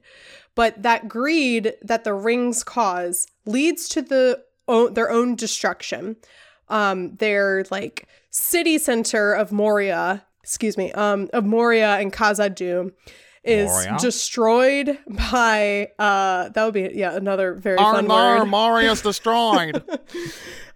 [0.54, 6.16] But that greed that the rings cause leads to the o- their own destruction.
[6.68, 12.92] Um, their like city center of Moria, excuse me, um, of Moria and Khazad-dûm
[13.44, 13.96] is Moria?
[14.00, 18.06] destroyed by uh that would be yeah another very fun
[18.40, 18.48] word
[19.02, 19.82] destroyed.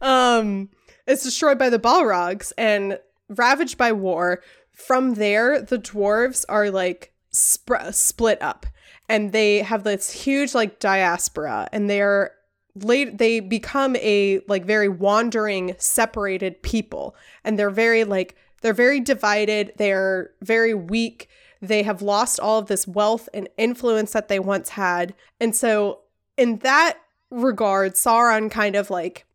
[0.01, 0.69] um
[1.07, 2.99] it's destroyed by the balrogs and
[3.29, 4.43] ravaged by war.
[4.73, 8.67] From there the dwarves are like sp- split up.
[9.09, 11.69] And they have this huge like diaspora.
[11.73, 12.33] And they're
[12.75, 17.15] late they become a like very wandering separated people.
[17.45, 19.73] And they're very like they're very divided.
[19.77, 21.29] They're very weak.
[21.63, 25.15] They have lost all of this wealth and influence that they once had.
[25.41, 26.01] And so
[26.37, 26.99] in that
[27.31, 29.26] regard sauron kind of like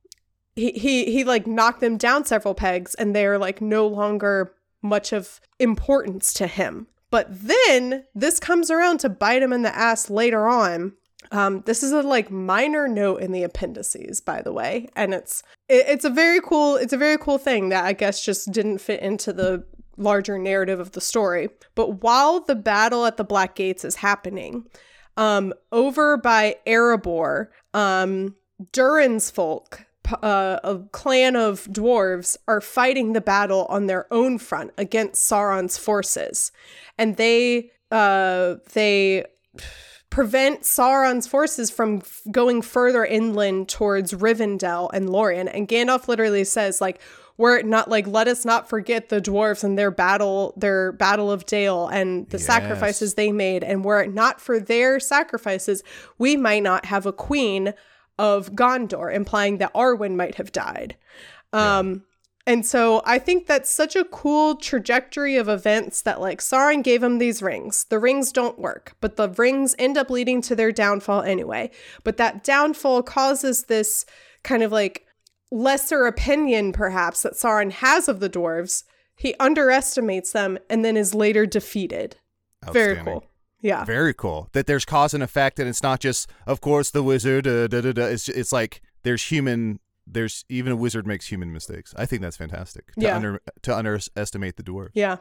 [0.56, 5.14] he he he like knocked them down several pegs and they're like no longer much
[5.14, 10.10] of importance to him but then this comes around to bite him in the ass
[10.10, 10.94] later on
[11.32, 15.44] um, this is a like minor note in the appendices, by the way, and it's
[15.70, 18.80] it, it's a very cool it's a very cool thing that I guess just didn't
[18.80, 19.64] fit into the
[19.98, 21.50] larger narrative of the story.
[21.76, 24.66] But while the battle at the Black Gates is happening,
[25.16, 28.36] um, over by Erebor, um,
[28.72, 29.86] Durin's folk,
[30.22, 35.78] uh, a clan of dwarves, are fighting the battle on their own front against Sauron's
[35.78, 36.52] forces,
[36.98, 39.26] and they uh, they
[40.10, 45.48] prevent Sauron's forces from f- going further inland towards Rivendell and Lorien.
[45.48, 47.00] And Gandalf literally says, like,
[47.38, 51.32] were it not like let us not forget the dwarves and their battle, their battle
[51.32, 52.46] of Dale and the Yes.
[52.46, 53.64] sacrifices they made.
[53.64, 55.82] And were it not for their sacrifices,
[56.18, 57.74] we might not have a queen
[58.22, 60.96] of Gondor, implying that Arwen might have died.
[61.52, 62.04] Um,
[62.46, 67.02] and so I think that's such a cool trajectory of events that like Sauron gave
[67.02, 67.86] him these rings.
[67.86, 71.72] The rings don't work, but the rings end up leading to their downfall anyway.
[72.04, 74.06] But that downfall causes this
[74.44, 75.08] kind of like
[75.52, 78.84] lesser opinion perhaps that Sauron has of the dwarves.
[79.16, 82.18] He underestimates them and then is later defeated.
[82.72, 83.24] Very cool.
[83.62, 83.86] Yeah.
[83.86, 84.50] Very cool.
[84.54, 87.48] That there's cause and effect, and it's not just, of course, the wizard.
[87.48, 88.06] Uh, da, da, da.
[88.06, 89.80] It's it's like there's human.
[90.08, 91.94] There's even a wizard makes human mistakes.
[91.98, 92.88] I think that's fantastic.
[92.96, 93.16] To Yeah.
[93.16, 94.90] Under, to underestimate the dwarf.
[94.94, 95.18] Yeah.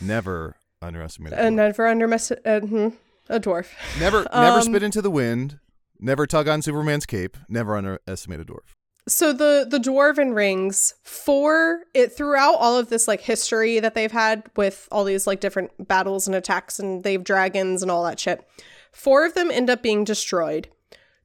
[0.00, 1.32] Never underestimate.
[1.32, 1.56] A And dwarf.
[1.56, 2.88] never underestimate uh, hmm,
[3.28, 3.66] a dwarf.
[4.00, 5.58] never never um, spit into the wind.
[5.98, 7.36] Never tug on Superman's cape.
[7.48, 8.74] Never underestimate a dwarf.
[9.08, 14.12] So the the dwarven rings for it throughout all of this like history that they've
[14.12, 18.04] had with all these like different battles and attacks and they have dragons and all
[18.04, 18.46] that shit.
[18.92, 20.68] Four of them end up being destroyed.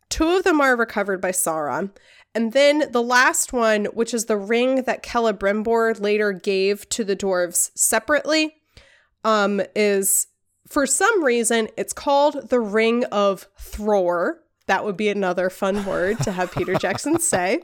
[0.10, 1.92] Two of them are recovered by Sauron.
[2.34, 7.16] And then the last one, which is the ring that Celebrimbor later gave to the
[7.16, 8.56] dwarves separately,
[9.24, 10.28] um, is
[10.68, 14.36] for some reason it's called the Ring of Thror.
[14.68, 17.62] That would be another fun word to have Peter Jackson say.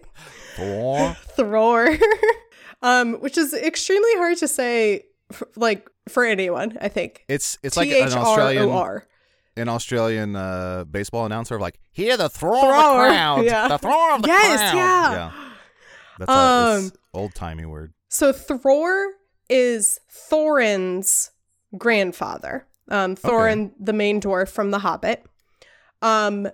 [0.56, 1.16] Thor.
[1.38, 2.00] Thror,
[2.82, 5.04] um, which is extremely hard to say,
[5.56, 6.78] like for anyone.
[6.82, 9.02] I think It's it's like an Australian
[9.56, 13.68] an Australian uh, baseball announcer of like, hear the throw of the crowd, yeah.
[13.68, 14.74] the throw of the Yes, crowd.
[15.14, 15.32] yeah.
[16.20, 16.34] That's a
[16.86, 17.94] Um, old timey word.
[18.10, 19.10] So Thror
[19.50, 21.32] is Thorin's
[21.78, 22.66] grandfather.
[22.90, 25.24] Um, Thorin, the main dwarf from The Hobbit.
[26.02, 26.48] Um,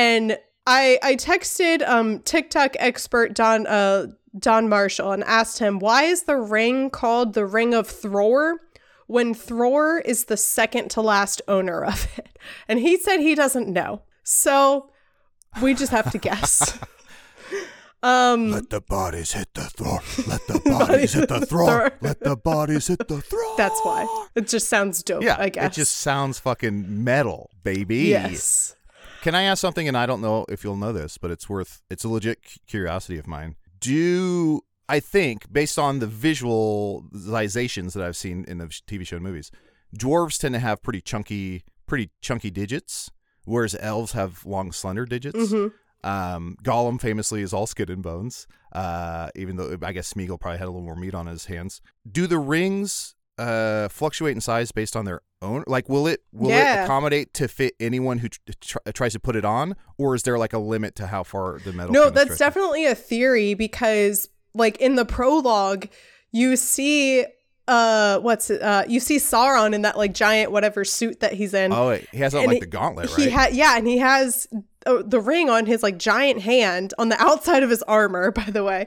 [0.00, 4.06] and I I texted um TikTok expert Don uh
[4.38, 8.56] Don Marshall and asked him why is the ring called the Ring of Thror
[9.06, 12.38] when Thror is the second to last owner of it,
[12.68, 14.02] and he said he doesn't know.
[14.22, 14.90] So
[15.60, 16.78] we just have to guess.
[18.02, 20.00] Um, Let the bodies hit the floor.
[20.26, 21.44] Let the bodies hit the.
[21.44, 21.92] Thrower.
[22.00, 23.54] Let the bodies hit the floor.
[23.58, 24.06] that's why.
[24.34, 25.66] It just sounds dope, Yeah, I guess.
[25.66, 28.08] it just sounds fucking metal, baby.
[28.08, 28.74] Yes.
[29.22, 29.86] Can I ask something?
[29.86, 31.82] And I don't know if you'll know this, but it's worth.
[31.90, 33.56] It's a legit curiosity of mine.
[33.80, 39.24] Do I think, based on the visualizations that I've seen in the TV show and
[39.24, 39.50] movies,
[39.96, 43.10] dwarves tend to have pretty chunky, pretty chunky digits,
[43.44, 45.52] whereas elves have long, slender digits.
[45.52, 45.72] Mhm.
[46.02, 48.46] Um, Gollum famously is all skin and bones.
[48.72, 51.82] Uh, even though I guess Smeagol probably had a little more meat on his hands.
[52.10, 55.64] Do the rings uh fluctuate in size based on their own?
[55.66, 56.82] Like, will it will Yeah.
[56.82, 60.22] it accommodate to fit anyone who tr- tr- tries to put it on, or is
[60.24, 61.92] there like a limit to how far the metal?
[61.92, 65.88] No, that's definitely a theory because like in the prologue,
[66.32, 67.24] you see
[67.68, 71.54] uh what's it uh you see Sauron in that like giant whatever suit that he's
[71.54, 71.72] in.
[71.72, 73.18] Oh, he has on like he- the gauntlet, right?
[73.18, 74.46] He had yeah, and he has
[74.86, 78.44] uh, the ring on his like giant hand on the outside of his armor, by
[78.44, 78.86] the way.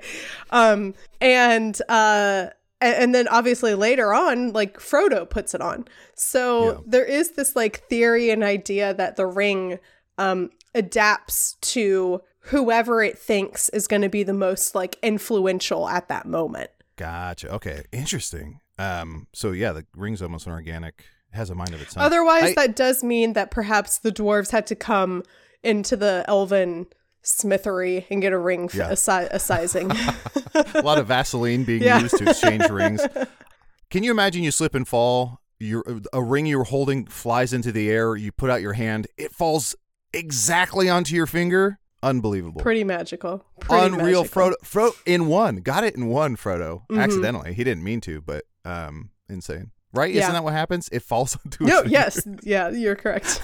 [0.49, 2.47] Um and uh
[2.85, 5.85] and then obviously later on like Frodo puts it on.
[6.15, 6.77] So Yeah.
[6.85, 9.79] there is this like theory and idea that the ring
[10.17, 16.07] um adapts to whoever it thinks is going to be the most like influential at
[16.09, 16.69] that moment.
[16.97, 17.49] Gotcha.
[17.55, 18.59] Okay, interesting.
[18.77, 21.05] Um, so yeah, the ring's almost an organic.
[21.31, 22.03] Has a mind of its own.
[22.03, 25.23] Otherwise, I- that does mean that perhaps the dwarves had to come
[25.63, 26.85] into the elven
[27.23, 28.89] smithery and get a ring Yeah.
[28.91, 29.91] a, si- a sizing.
[30.53, 31.99] a lot of Vaseline being Yeah.
[31.99, 33.01] used to exchange rings.
[33.89, 35.39] Can you imagine you slip and fall?
[35.59, 38.15] Your a ring you were holding flies into the air.
[38.15, 39.75] You put out your hand, it falls
[40.13, 41.79] exactly onto your finger.
[42.01, 43.45] Unbelievable, Pretty magical.
[43.61, 44.23] Pretty unreal.
[44.23, 44.41] magical.
[44.49, 46.35] Frodo, Fro in one, got it in one.
[46.35, 47.01] Frodo Mhm.
[47.01, 47.53] accidentally.
[47.53, 49.71] He didn't mean to, but um, insane.
[49.93, 50.13] Right?
[50.13, 50.21] Yeah.
[50.23, 50.89] Isn't that what happens?
[50.91, 51.63] It falls onto.
[51.63, 53.39] his No, yes, yeah, you're correct.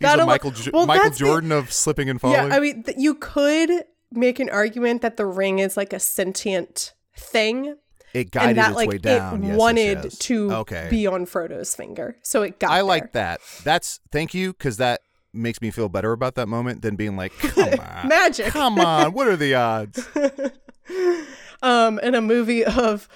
[0.00, 2.48] That'll- a Michael J- well, Michael that's the- Jordan of slipping and falling.
[2.48, 3.70] Yeah, I mean, th- you could
[4.10, 7.76] make an argument that the ring is like a sentient thing,
[8.12, 9.36] it guided and that its like way down.
[9.36, 10.18] it yes, yes, wanted yes.
[10.18, 10.88] to okay.
[10.90, 12.70] be on Frodo's finger, so it got.
[12.70, 12.84] I there.
[12.84, 13.40] like that.
[13.62, 15.00] That's thank you because that
[15.32, 18.46] makes me feel better about that moment than being like, come on, magic.
[18.46, 20.08] come on, what are the odds?
[21.62, 23.08] um, in a movie of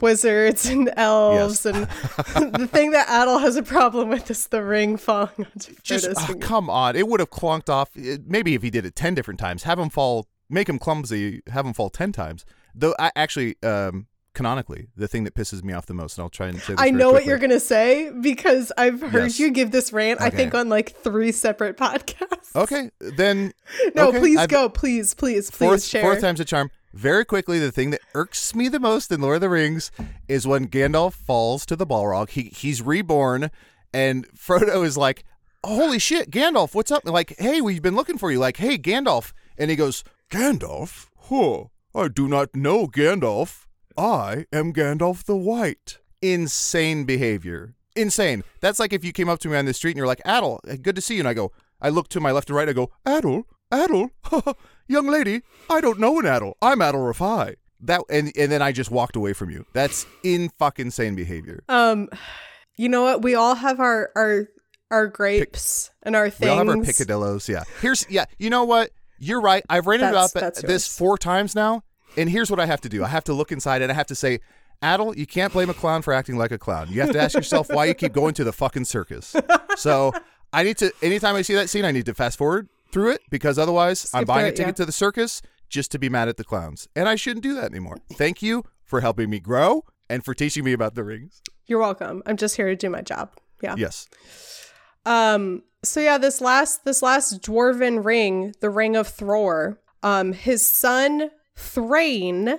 [0.00, 1.74] wizards and elves, Yes.
[1.74, 1.86] and
[2.54, 6.34] the thing that Adal has a problem with is the ring falling onto Just oh,
[6.40, 7.90] come on, it would have clunked off.
[7.96, 11.42] It- maybe if he did it ten different times, have him fall, make him clumsy,
[11.48, 12.44] have him fall ten times.
[12.74, 16.28] Though I actually, um, canonically, the thing that pisses me off the most, and I'll
[16.28, 19.40] try and say this I know what you're gonna say because I've heard Yes.
[19.40, 20.20] you give this rant.
[20.20, 22.54] I think on like three separate podcasts.
[22.54, 23.52] Okay, then
[23.94, 24.68] No, okay, please I've- go.
[24.68, 26.02] Please, please, please fourth, share.
[26.02, 26.70] fourth time's a charm.
[26.96, 29.90] Very quickly, the thing that irks me the most in Lord of the Rings
[30.28, 32.30] is when Gandalf falls to the Balrog.
[32.30, 33.50] He he's reborn,
[33.92, 35.22] and Frodo is like,
[35.62, 39.34] "Holy shit, Gandalf, what's up?" Like, "Hey, we've been looking for you." Like, "Hey, Gandalf,"
[39.58, 41.08] and he goes, "Gandalf?
[41.18, 41.64] Huh?
[41.94, 43.66] I do not know Gandalf.
[43.98, 47.74] I am Gandalf the White." Insane behavior.
[47.94, 48.42] Insane.
[48.62, 50.60] That's like if you came up to me on the street and you're like, "Adal,
[50.80, 52.68] good to see you," and I go, I look to my left and right.
[52.68, 54.10] I go, Adal, Adal,
[54.88, 56.54] young lady, I don't know an Adal.
[56.62, 57.56] I'm Adal Rifai.
[57.80, 59.66] That and and then I just walked away from you.
[59.72, 61.62] That's in fucking sane behavior.
[61.68, 62.08] Um,
[62.76, 63.22] you know what?
[63.22, 64.48] We all have our our
[64.90, 66.46] our grapes and our things.
[66.46, 67.48] We all have our picadillos.
[67.48, 67.64] Yeah.
[67.82, 68.24] Here's yeah.
[68.38, 68.90] You know what?
[69.18, 69.62] You're right.
[69.68, 70.98] I've about that, that's this yours.
[70.98, 71.82] four times now,
[72.16, 73.04] and here's what I have to do.
[73.04, 74.40] I have to look inside and I have to say.
[74.82, 76.88] Adal, you can't blame a clown for acting like a clown.
[76.90, 79.34] You have to ask yourself why you keep going to the fucking circus.
[79.76, 80.12] So
[80.52, 80.92] I need to.
[81.02, 84.24] Anytime I see that scene, I need to fast forward through it because otherwise, I'm
[84.24, 84.72] buying through a ticket yeah.
[84.72, 87.64] to the circus just to be mad at the clowns, and I shouldn't do that
[87.70, 87.98] anymore.
[88.14, 91.42] Thank you for helping me grow and for teaching me about the rings.
[91.66, 92.22] You're welcome.
[92.24, 93.32] I'm just here to do my job.
[93.62, 93.74] Yeah.
[93.76, 94.08] Yes.
[95.04, 95.62] Um.
[95.84, 99.76] So yeah, this last this last dwarven ring, the Ring of Thror.
[100.02, 102.58] Um, his son Thrain.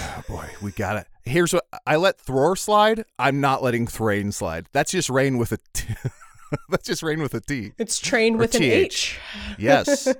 [0.00, 1.06] Oh boy, we got it.
[1.22, 3.04] Here's what I let Thror slide.
[3.20, 4.66] I'm not letting Thrain slide.
[4.72, 5.94] That's just rain with a T.
[6.68, 7.72] That's just rain with a T.
[7.78, 9.18] It's trained Or with an H.
[9.58, 10.08] Yes.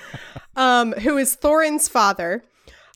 [0.56, 2.44] um, who is Thorin's father.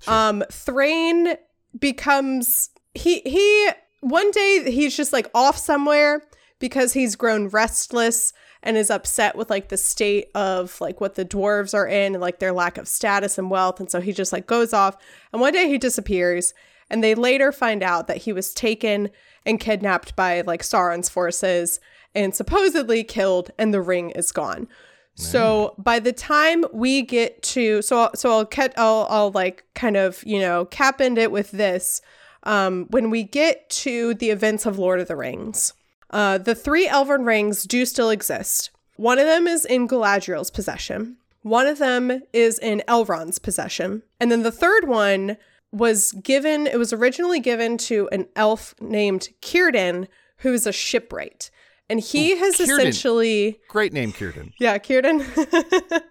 [0.07, 1.37] Um, Thrain
[1.79, 6.23] becomes he he one day he's just like off somewhere
[6.59, 8.33] because he's grown restless
[8.63, 12.21] and is upset with like the state of like what the dwarves are in and
[12.21, 14.97] like their lack of status and wealth and so he just like goes off
[15.33, 16.53] and one day he disappears
[16.91, 19.09] and they later find out that he was taken
[19.47, 21.81] and kidnapped by like Sauron's forces
[22.15, 24.69] and supposedly killed and the ring is gone.
[25.15, 29.65] So by the time we get to so I'll, so I'll cut I'll I'll like
[29.75, 32.01] kind of you know cap end it with this
[32.45, 35.75] um, when we get to the events of Lord of the Rings.
[36.11, 38.71] Uh, the three Elven rings do still exist.
[38.97, 41.17] One of them is in Galadriel's possession.
[41.43, 44.03] One of them is in Elrond's possession.
[44.21, 45.37] And then the third one
[45.73, 50.07] was given, it was originally given to an elf named Círdan,
[50.39, 51.51] who's a shipwright.
[51.93, 52.79] And he has Círdan.
[52.79, 54.53] essentially, Great name, Kieran.
[54.59, 55.21] yeah, Círdan.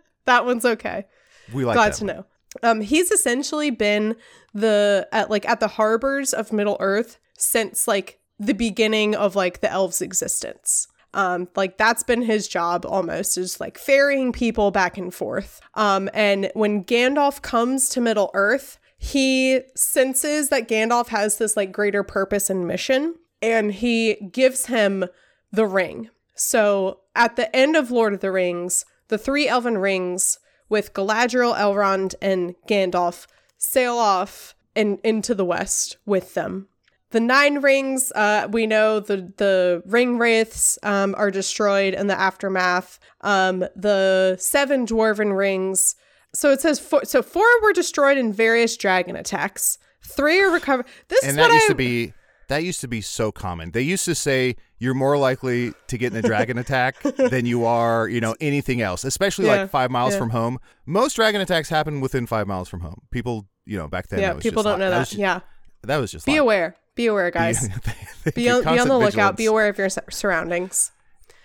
[0.26, 1.06] that one's okay.
[1.52, 2.16] We like Glad to one.
[2.16, 2.26] know.
[2.64, 4.16] Um, he's essentially been
[4.54, 9.62] the at like at the harbors of Middle Earth since like the beginning of like
[9.62, 10.88] the elves' existence.
[11.14, 15.60] Um, like that's been his job almost is like ferrying people back and forth.
[15.74, 21.72] Um, and when Gandalf comes to Middle Earth, he senses that Gandalf has this like
[21.72, 25.06] greater purpose and mission, and he gives him
[25.52, 26.10] the ring.
[26.36, 30.40] So at the end of Lord of the Rings, the three elven rings
[30.70, 33.28] with Galadriel, Elrond, and Gandalf
[33.58, 36.68] sail off and into the west with them.
[37.12, 42.18] The nine rings, uh, we know the the ring wraiths um, are destroyed in the
[42.18, 43.00] aftermath.
[43.20, 45.96] Um, the seven dwarven rings.
[46.34, 49.78] So it says four, so four were destroyed in various dragon attacks.
[50.02, 50.86] Three are recovered.
[51.10, 52.14] This And is that what used I to be
[52.52, 53.72] that used to be so common.
[53.72, 57.66] They used to say you're more likely to get in a dragon attack than you
[57.66, 60.20] are, you know, anything else, especially Yeah, like five miles yeah.
[60.20, 60.60] from home.
[60.86, 63.02] Most dragon attacks happen within five miles from home.
[63.12, 64.20] People, you know, back then.
[64.20, 65.00] yeah was people don't know that.
[65.00, 65.40] was just- yeah,
[65.84, 66.76] that was just be like- aware.
[66.96, 67.70] Be aware, guys.
[68.36, 69.38] Be on, be on the lookout.
[69.38, 70.92] Be aware of your surroundings.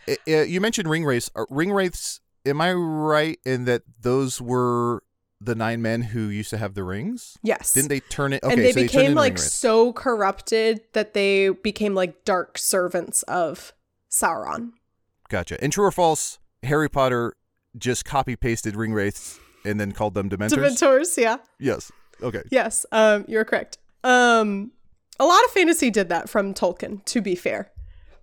[0.08, 1.30] I- I- you mentioned ring wraiths.
[1.34, 2.20] Are ring wraiths.
[2.44, 5.02] Am I right in that those were
[5.40, 7.36] the nine men who used to have the rings?
[7.42, 7.72] Yes.
[7.72, 8.42] Didn't they turn it?
[8.42, 13.22] Okay, and they so became into like so corrupted that they became like dark servants
[13.24, 13.72] of
[14.10, 14.72] Sauron.
[15.28, 15.62] Gotcha.
[15.62, 16.38] And true or false?
[16.62, 17.36] Harry Potter
[17.76, 20.50] just copy pasted ring wraiths and then called them Dementors.
[20.52, 21.36] Dementors, yeah.
[21.58, 21.92] Yes.
[22.22, 22.42] Okay.
[22.50, 23.78] Yes, um, you're correct.
[24.04, 24.72] Um,
[25.18, 27.70] a lot of fantasy did that from Tolkien, to be fair.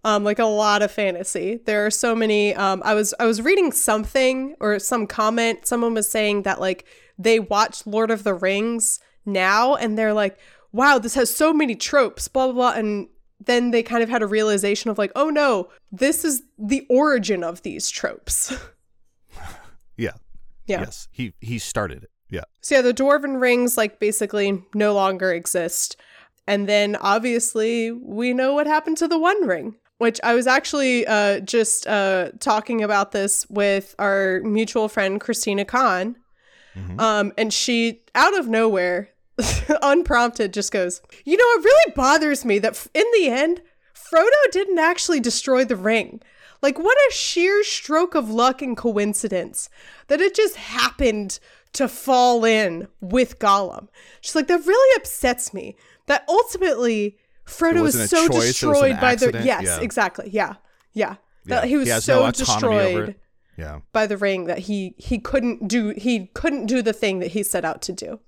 [0.06, 1.62] Um, like a lot of fantasy.
[1.66, 2.54] There are so many.
[2.56, 5.66] Um, I was I was reading something or some comment.
[5.66, 6.86] Someone was saying that like
[7.18, 10.38] they watch Lord of the Rings now and they're like,
[10.74, 12.80] wow, this has so many tropes, blah blah blah.
[12.80, 13.08] And
[13.39, 17.43] then they kind of had a realization of like, oh no, this is the origin
[17.43, 18.54] of these tropes.
[19.95, 20.14] Yeah.
[20.66, 20.82] yeah.
[20.82, 21.08] Yes.
[21.12, 22.10] He he started it.
[22.30, 22.43] Yeah.
[22.62, 25.95] So yeah, the dwarven rings like basically no longer exist.
[26.47, 31.06] And then obviously we know what happened to the one ring, which I was actually
[31.08, 36.18] uh, just uh, talking about this with our mutual friend Christina Kahn.
[36.76, 37.00] Mhm.
[37.00, 39.10] Um, and she out of nowhere,
[39.82, 43.62] unprompted, just goes, "You know, it really bothers me that f- in the end,
[43.96, 46.22] Frodo didn't actually destroy the ring.
[46.62, 49.70] Like, what a sheer stroke of luck and coincidence
[50.08, 51.39] that it just happened
[51.74, 53.88] to fall in with Gollum."
[54.22, 55.76] She's like, "That really upsets me.
[56.08, 59.80] That ultimately Frodo was so choice, it was an destroyed by the yes, Yeah.
[59.82, 60.56] exactly, yeah,
[60.94, 61.16] yeah."
[61.46, 63.16] That he was He so no destroyed.
[63.58, 63.80] Yeah.
[63.91, 67.44] by the ring that he he couldn't do he couldn't do the thing that he
[67.44, 68.20] set out to do.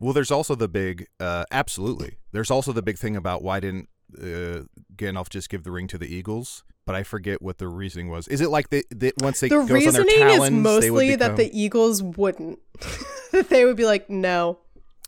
[0.00, 2.16] Well, there's also the big, uh, absolutely.
[2.32, 3.88] There's also the big thing about why didn't
[4.18, 4.62] uh,
[4.96, 6.64] Gandalf just give the ring to the Eagles?
[6.84, 8.26] But I forget what the reasoning was.
[8.26, 11.10] Is it like the, they once they The goes on their reasoning talons, is mostly
[11.16, 12.58] become- that the Eagles wouldn't.
[13.32, 14.58] that they would be like, no.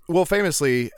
[0.09, 0.92] well, famously,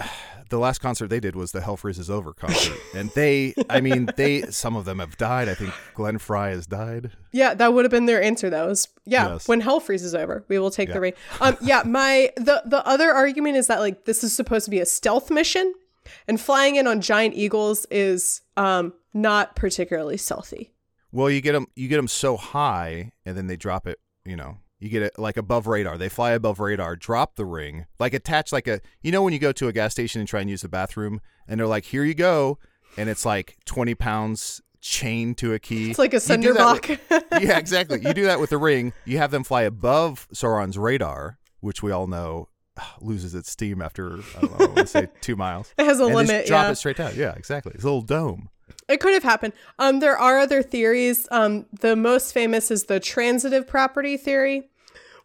[0.49, 4.09] the last concert they did was the Hell Freezes Over concert, and they, I mean,
[4.17, 5.49] they some of them have died.
[5.49, 7.13] I think Glenn Frey has died.
[7.33, 8.69] Yeah, that would have been their answer though.
[8.69, 9.49] Is yeah, Yes.
[9.49, 10.95] when hell freezes over, we will take Yeah.
[10.95, 11.13] the ring.
[11.41, 14.81] Um yeah, my the the other argument is that like this is supposed to be
[14.81, 15.73] a stealth mission
[16.29, 20.73] and flying in on giant eagles is um not particularly stealthy.
[21.13, 23.99] Well, you get them, you get them so high, and then they drop it.
[24.25, 25.97] You know, you get it like above radar.
[25.97, 28.81] They fly above radar, drop the ring, like attach like a.
[29.03, 31.21] You know, when you go to a gas station and try and use the bathroom,
[31.49, 32.59] and they're like, "Here you go,"
[32.97, 35.91] and it's like twenty pounds chained to a key.
[35.91, 36.89] It's like a cinder block.
[37.11, 38.01] yeah, exactly.
[38.01, 38.93] You do that with the ring.
[39.05, 42.49] You have them fly above Sauron's radar, which we all know
[42.79, 45.73] ah, loses its steam after I don't know, let's say two miles.
[45.79, 46.71] it has a and limit, just drop yeah.
[46.71, 47.13] it straight down.
[47.17, 47.73] Yeah, exactly.
[47.75, 48.51] It's a little dome.
[48.89, 49.53] It could have happened.
[49.79, 51.27] Um, there are other theories.
[51.31, 54.69] Um, the most famous is the transitive property theory,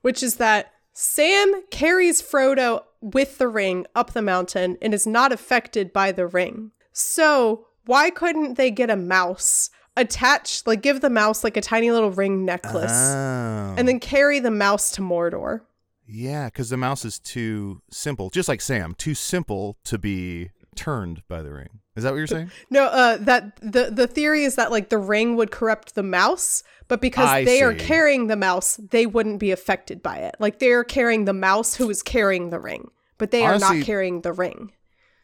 [0.01, 5.31] which is that Sam carries Frodo with the ring up the mountain and is not
[5.31, 6.71] affected by the ring.
[6.91, 11.91] So why couldn't they get a mouse attached, like give the mouse like a tiny
[11.91, 13.75] little ring necklace, Oh.
[13.77, 15.61] and then carry the mouse to Mordor?
[16.07, 21.23] Yeah, because the mouse is too simple, just like Sam, too simple to be turned
[21.27, 21.80] by the ring.
[21.95, 22.51] Is that what you're saying?
[22.69, 26.63] No, uh, that the the theory is that like the ring would corrupt the mouse,
[26.87, 30.35] but because I they are carrying the mouse, they wouldn't be affected by it.
[30.39, 34.21] Like they're carrying the mouse who is carrying the ring, but they are not carrying
[34.21, 34.71] the ring.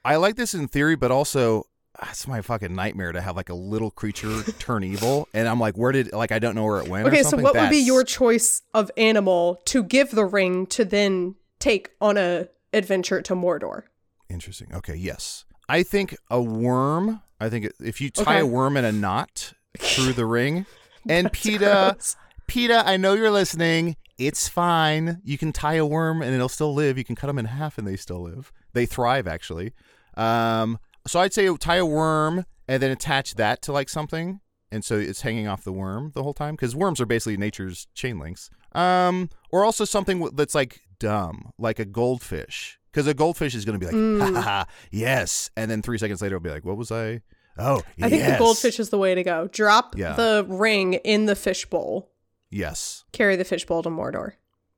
[0.03, 1.67] I like this in theory, but also
[1.99, 5.77] that's my fucking nightmare to have like a little creature turn evil, and I'm like,
[5.77, 7.05] where did like I don't know where it went.
[7.05, 10.83] or Okay, so what would be your choice of animal to give the ring to
[10.83, 13.83] then take on a adventure to Mordor?
[14.29, 14.73] Interesting.
[14.73, 15.45] Okay, yes.
[15.69, 17.21] I think a worm.
[17.39, 18.39] I think if you tie Okay.
[18.39, 20.65] a worm in a knot through the ring,
[21.09, 22.15] and PETA, gross.
[22.47, 23.95] PETA, I know you're listening.
[24.17, 25.21] It's fine.
[25.23, 26.97] You can tie a worm and it'll still live.
[26.97, 28.51] You can cut them in half and they still live.
[28.73, 29.73] They thrive actually.
[30.15, 34.39] Um, so I'd say tie a worm and then attach that to like something,
[34.71, 37.87] and so it's hanging off the worm the whole time because worms are basically nature's
[37.93, 38.49] chain links.
[38.73, 43.79] Um, or also something that's like dumb, like a goldfish, because a goldfish is going
[43.79, 44.43] to be like, ha ha mm.
[44.43, 47.21] ha, yes, and then three seconds later it'll be like, what was I?
[47.59, 49.47] Oh, I think the goldfish is the way to go.
[49.51, 50.13] Drop Yeah.
[50.13, 52.09] the ring in the fishbowl.
[52.49, 54.33] Yes, Carry the fishbowl to Mordor.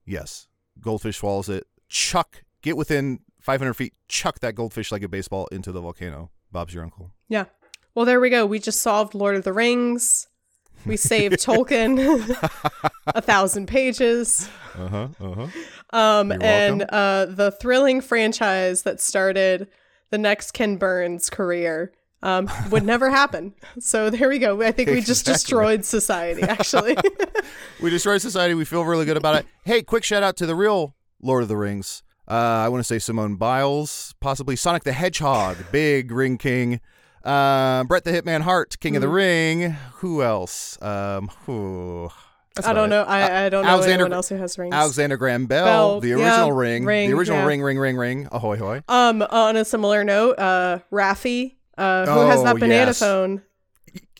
[0.05, 0.47] yes.
[0.81, 1.65] Goldfish swallows it.
[1.89, 3.93] Chuck, get within 500 feet.
[4.07, 6.31] Chuck that goldfish like a baseball into the volcano.
[6.53, 7.11] Bob's your uncle.
[7.27, 7.45] Yeah.
[7.95, 8.45] Well, there we go.
[8.45, 10.28] We just solved Lord of the Rings.
[10.85, 12.29] We saved Tolkien
[13.07, 14.49] a thousand pages.
[14.75, 15.07] Uh huh.
[15.19, 15.47] Uh huh.
[15.91, 19.67] Um, and uh, the thrilling franchise that started
[20.09, 23.53] the next Ken Burns career um, would never happen.
[23.79, 24.61] So there we go.
[24.61, 26.97] I think we just destroyed society, actually.
[27.81, 28.53] We destroyed society.
[28.55, 29.45] We feel really good about it.
[29.63, 32.03] Hey, quick shout out to the real Lord of the Rings.
[32.27, 36.81] Uh, I want to say Simone Biles, possibly Sonic the Hedgehog, big Ring King.
[37.23, 39.71] Uh, Bret the Hitman Hart, King of the Ring.
[39.95, 40.81] Who else?
[40.81, 42.09] Um, who?
[42.65, 43.03] I don't know.
[43.03, 44.73] I, I don't know Alexander- anyone else who has rings.
[44.73, 47.45] Alexander Graham Bell, Bell, the yeah, original ring, ring, the original yeah.
[47.45, 48.27] ring, ring, ring, ring.
[48.33, 48.81] Ahoy, hoy.
[48.89, 52.99] Um, on a similar note, uh, Raffi, uh, who has Oh, that banana yes.
[52.99, 53.43] phone.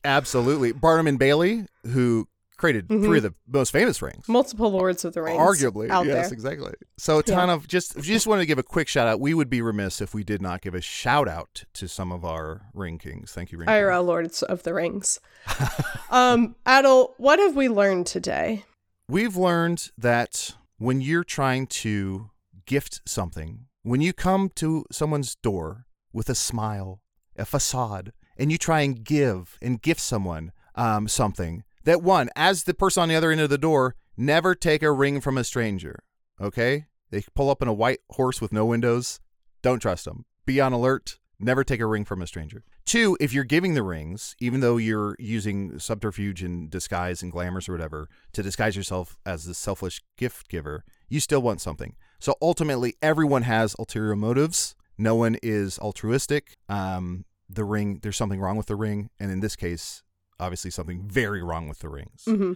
[0.06, 0.72] Absolutely.
[0.72, 2.29] Barnum and Bailey, who
[2.60, 4.28] created three of the most famous rings.
[4.28, 5.40] Multiple Lords of the Rings.
[5.40, 6.34] Arguably, out yes, there.
[6.34, 6.74] exactly.
[6.98, 9.20] So a ton of just if you just wanted to give a quick shout out.
[9.20, 12.26] We would be remiss if we did not give a shout out to some of
[12.26, 13.32] our ring kings.
[13.32, 13.68] Thank you, ring.
[13.68, 13.76] King.
[13.76, 15.20] IRL Lords of the Rings.
[16.12, 18.66] um, Adal, what have we learned today?
[19.08, 22.30] We've learned that when you're trying to
[22.66, 27.02] gift something, when you come to someone's door with a smile,
[27.38, 32.64] a facade, and you try and give and gift someone um, something, that one, as
[32.64, 35.44] the person on the other end of the door, never take a ring from a
[35.44, 36.04] stranger.
[36.40, 36.86] Okay?
[37.12, 39.20] They pull up in a white horse with no windows.
[39.62, 40.26] Don't trust them.
[40.46, 41.20] Be on alert.
[41.40, 42.64] Never take a ring from a stranger.
[42.86, 47.70] Two, if you're giving the rings, even though you're using subterfuge and disguise and glamours
[47.70, 51.96] or whatever to disguise yourself as the selfish gift giver, you still want something.
[52.20, 54.76] So ultimately, everyone has ulterior motives.
[54.98, 56.58] No one is altruistic.
[56.68, 59.10] Um, the ring, there's something wrong with the ring.
[59.20, 60.04] And in this case,
[60.40, 62.24] obviously, something very wrong with the rings.
[62.26, 62.54] hmm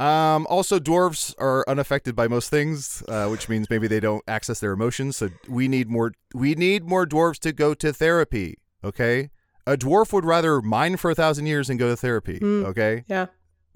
[0.00, 4.58] Um, also, dwarves are unaffected by most things, uh, which means maybe they don't access
[4.58, 5.16] their emotions.
[5.16, 6.12] So we need more.
[6.34, 8.56] We need more dwarves to go to therapy.
[8.82, 9.30] Okay,
[9.66, 12.40] a dwarf would rather mine for a thousand years than go to therapy.
[12.40, 12.64] Mm.
[12.66, 13.26] Okay, Yeah,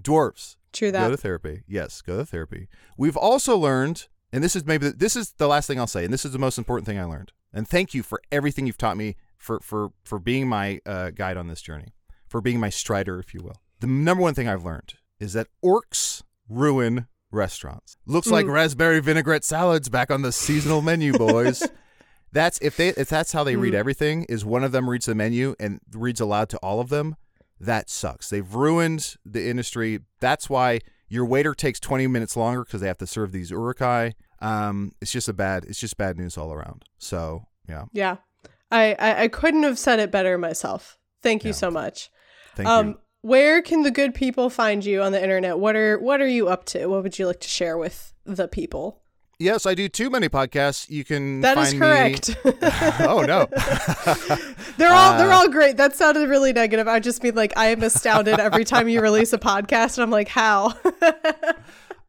[0.02, 1.04] dwarves true that.
[1.06, 1.62] go to therapy.
[1.68, 2.68] Yes, go to therapy.
[2.96, 6.12] We've also learned, and this is maybe this is the last thing I'll say, and
[6.12, 7.32] this is the most important thing I learned.
[7.54, 11.36] And thank you for everything you've taught me for for for being my uh, guide
[11.36, 11.92] on this journey,
[12.28, 13.56] for being my strider, if you will.
[13.80, 17.96] The number one thing I've learned is that orcs ruin restaurants.
[18.06, 18.52] Looks like Mm.
[18.52, 21.62] raspberry vinaigrette salads back on the seasonal menu, boys.
[22.32, 23.76] That's if they if that's how they read Mm.
[23.78, 27.16] everything is one of them reads the menu and reads aloud to all of them.
[27.60, 28.30] That sucks.
[28.30, 30.00] They've ruined the industry.
[30.20, 34.14] That's why your waiter takes 20 minutes longer because they have to serve these Uruk-hai.
[34.40, 35.64] Um, it's just a bad.
[35.64, 36.84] It's just bad news all around.
[36.98, 38.16] So yeah, Yeah,
[38.70, 40.98] I, I I couldn't have said it better myself.
[41.22, 41.54] Thank you Yeah.
[41.56, 42.10] so much.
[42.58, 42.98] Thank um, you.
[43.22, 45.58] where can the good people find you on the internet?
[45.58, 46.86] What are what are you up to?
[46.86, 49.00] What would you like to share with the people?
[49.40, 50.90] Yes, I do too many podcasts.
[50.90, 51.42] You can.
[51.42, 52.36] That is find me- correct.
[53.08, 53.46] oh no.
[54.76, 55.76] they're all they're Uh, all great.
[55.76, 56.88] That sounded really negative.
[56.88, 60.10] I just mean like I am astounded every time you release a podcast, and I'm
[60.10, 60.74] like, how?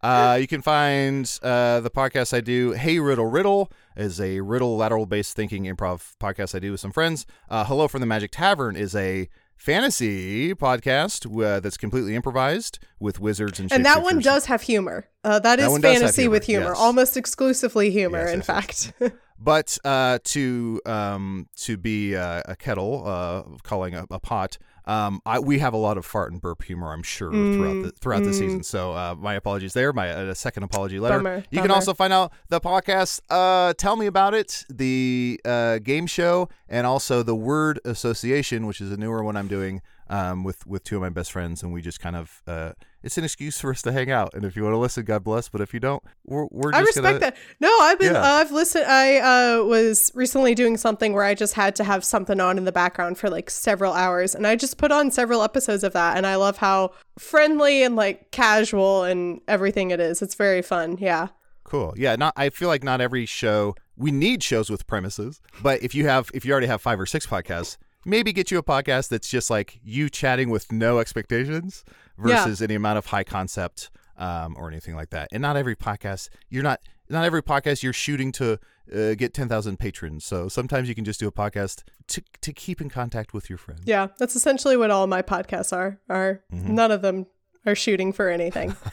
[0.02, 4.78] Uh, you can find uh, the podcast I do, Hey Riddle Riddle, is a riddle
[4.78, 7.26] lateral based thinking improv podcast I do with some friends.
[7.50, 9.28] Uh, Hello from the Magic Tavern is a
[9.60, 15.06] fantasy podcast uh, that's completely improvised with wizards and and that one does have humor.
[15.24, 16.82] Uh, that That is one does have fantasy with humor, humor, yes.
[16.82, 18.20] almost exclusively humor.
[18.20, 18.94] Yes, in yes, fact,
[19.42, 25.22] But uh, to um, to be uh, a kettle, uh, calling a, a pot, Um,
[25.26, 28.24] I, we have a lot of fart and burp humor, I'm sure, throughout the throughout
[28.24, 28.64] the season.
[28.64, 29.94] So uh, my apologies there.
[29.94, 31.20] My uh, second apology letter.
[31.20, 33.22] Bummer, you can also find out the podcast.
[33.30, 38.82] Uh, tell me about it, the uh, game show, and also the word association, which
[38.82, 41.72] is a newer one I'm doing um, with with two of my best friends, and
[41.72, 42.72] we just kind of uh,
[43.04, 44.34] it's an excuse for us to hang out.
[44.34, 45.50] And if you want to listen, God bless.
[45.50, 47.38] But if you don't, we're we're just I respect gonna, that.
[47.60, 48.14] No, I've been.
[48.14, 48.22] Yeah.
[48.22, 48.86] I've listened.
[48.86, 52.66] I uh, was recently doing something where I just had to have something on in
[52.66, 56.18] the background for like several hours, and I just put on several episodes of that,
[56.18, 60.22] and I love how friendly and like casual and everything it is.
[60.22, 60.98] It's very fun.
[61.00, 61.28] Yeah.
[61.64, 61.94] Cool.
[61.96, 62.16] Yeah.
[62.16, 62.34] Not.
[62.36, 63.76] I feel like not every show.
[63.96, 67.06] We need shows with premises, but if you have, if you already have five or
[67.06, 67.76] six podcasts,
[68.06, 71.84] maybe get you a podcast that's just like you chatting with no expectations
[72.24, 72.44] Yeah.
[72.44, 75.30] versus any amount of high concept um, or anything like that.
[75.32, 76.80] And not every podcast, you're not.
[77.12, 78.60] Not every podcast you're shooting to
[78.96, 80.24] uh, get ten thousand patrons.
[80.24, 83.58] So sometimes you can just do a podcast to to keep in contact with your
[83.58, 83.82] friends.
[83.86, 86.00] Yeah, that's essentially what all my podcasts are.
[86.08, 87.26] Are none of them
[87.66, 88.76] are shooting for anything.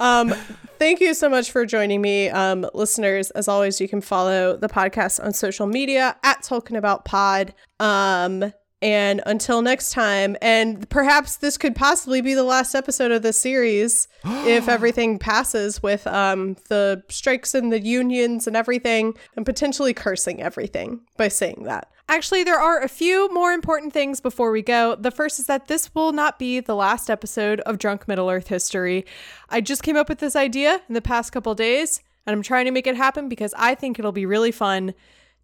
[0.00, 0.34] um,
[0.78, 3.30] thank you so much for joining me, um, listeners.
[3.32, 7.54] As always, you can follow the podcast on social media at Tolkien About Pod.
[7.78, 13.22] Um, and until next time, and perhaps this could possibly be the last episode of
[13.22, 19.44] this series if everything passes with um, the strikes and the unions and everything, and
[19.44, 21.88] potentially cursing everything by saying that.
[22.10, 24.96] Actually, there are a few more important things before we go.
[24.96, 28.48] The first is that this will not be the last episode of Drunk Middle Earth
[28.48, 29.06] History.
[29.48, 32.64] I just came up with this idea in the past couple days, and I'm trying
[32.64, 34.92] to make it happen because I think it'll be really fun.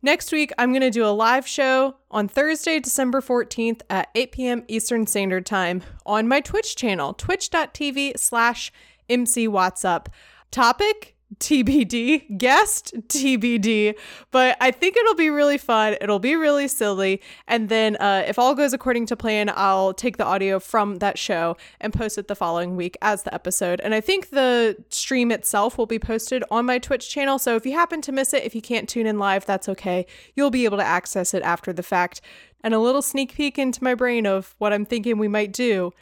[0.02, 4.32] Next week, I'm going to do a live show on Thursday, December 14th at 8
[4.32, 4.64] p.m.
[4.66, 8.72] Eastern Standard Time on my Twitch channel, twitch.tv slash
[9.08, 10.08] mcwattsup.
[10.50, 11.15] Topic?
[11.40, 12.38] TBD.
[12.38, 12.94] Guest?
[13.08, 13.94] TBD.
[14.30, 15.96] But I think it'll be really fun.
[16.00, 17.20] It'll be really silly.
[17.46, 21.18] And then, uh, if all goes according to plan, I'll take the audio from that
[21.18, 23.80] show and post it the following week as the episode.
[23.80, 27.38] And I think the stream itself will be posted on my Twitch channel.
[27.38, 30.06] So if you happen to miss it, if you can't tune in live, that's okay.
[30.34, 32.20] You'll be able to access it after the fact.
[32.62, 35.92] And a little sneak peek into my brain of what I'm thinking we might do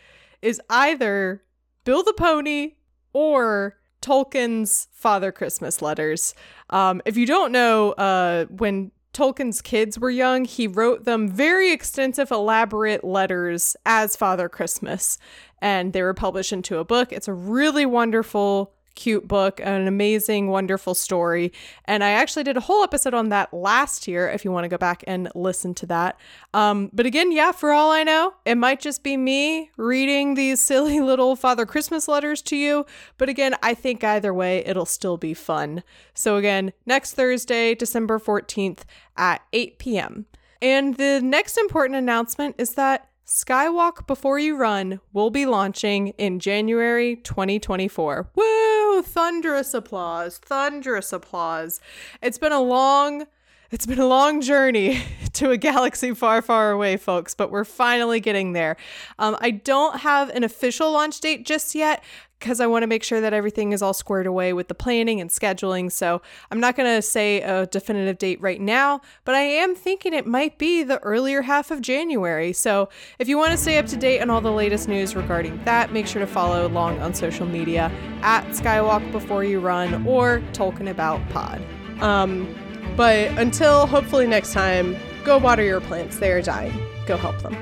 [0.41, 1.43] is either
[1.85, 2.73] Bill the Pony
[3.13, 6.35] or Tolkien's Father Christmas letters.
[6.69, 11.73] Um, if you don't know, uh, when Tolkien's kids were young, he wrote them very
[11.73, 15.17] extensive, elaborate letters as Father Christmas,
[15.63, 17.13] and they were published into a book.
[17.13, 21.53] It's a really wonderful, cute book, an amazing, wonderful story.
[21.85, 24.69] And I actually did a whole episode on that last year if you want to
[24.69, 26.19] go back and listen to that.
[26.53, 30.61] Um, but again, yeah, for all I know, it might just be me reading these
[30.75, 32.87] silly little Father Christmas letters to you.
[33.19, 35.83] But again, I think either way, it'll still be fun.
[36.15, 38.81] So again, next Thursday, December 14th
[39.17, 40.27] at 8 p.m.
[40.63, 46.41] And the next important announcement is that Skywalk Before You Run will be launching in
[46.41, 48.29] January 2024.
[48.35, 49.03] Woo!
[49.03, 51.81] Thunderous applause, thunderous applause.
[52.21, 53.27] It's been a long
[53.71, 55.03] it's been a long journey
[55.33, 58.77] to a galaxy far, far away, folks, but we're finally getting there.
[59.19, 62.05] Um, I don't have an official launch date just yet
[62.39, 65.21] because I want to make sure that everything is all squared away with the planning
[65.21, 65.91] and scheduling.
[65.91, 66.21] So
[66.51, 70.27] I'm not going to say a definitive date right now, but I am thinking it
[70.27, 72.53] might be the earlier half of January.
[72.53, 75.63] So if you want to stay up to date on all the latest news regarding
[75.65, 77.91] that, make sure to follow along on social media
[78.23, 81.63] at Skywalk Before You Run or Tolkien About Pod.
[82.01, 82.55] Um,
[82.97, 86.19] but until hopefully next time, go water your plants.
[86.19, 86.73] They are dying.
[87.07, 87.57] Go help them.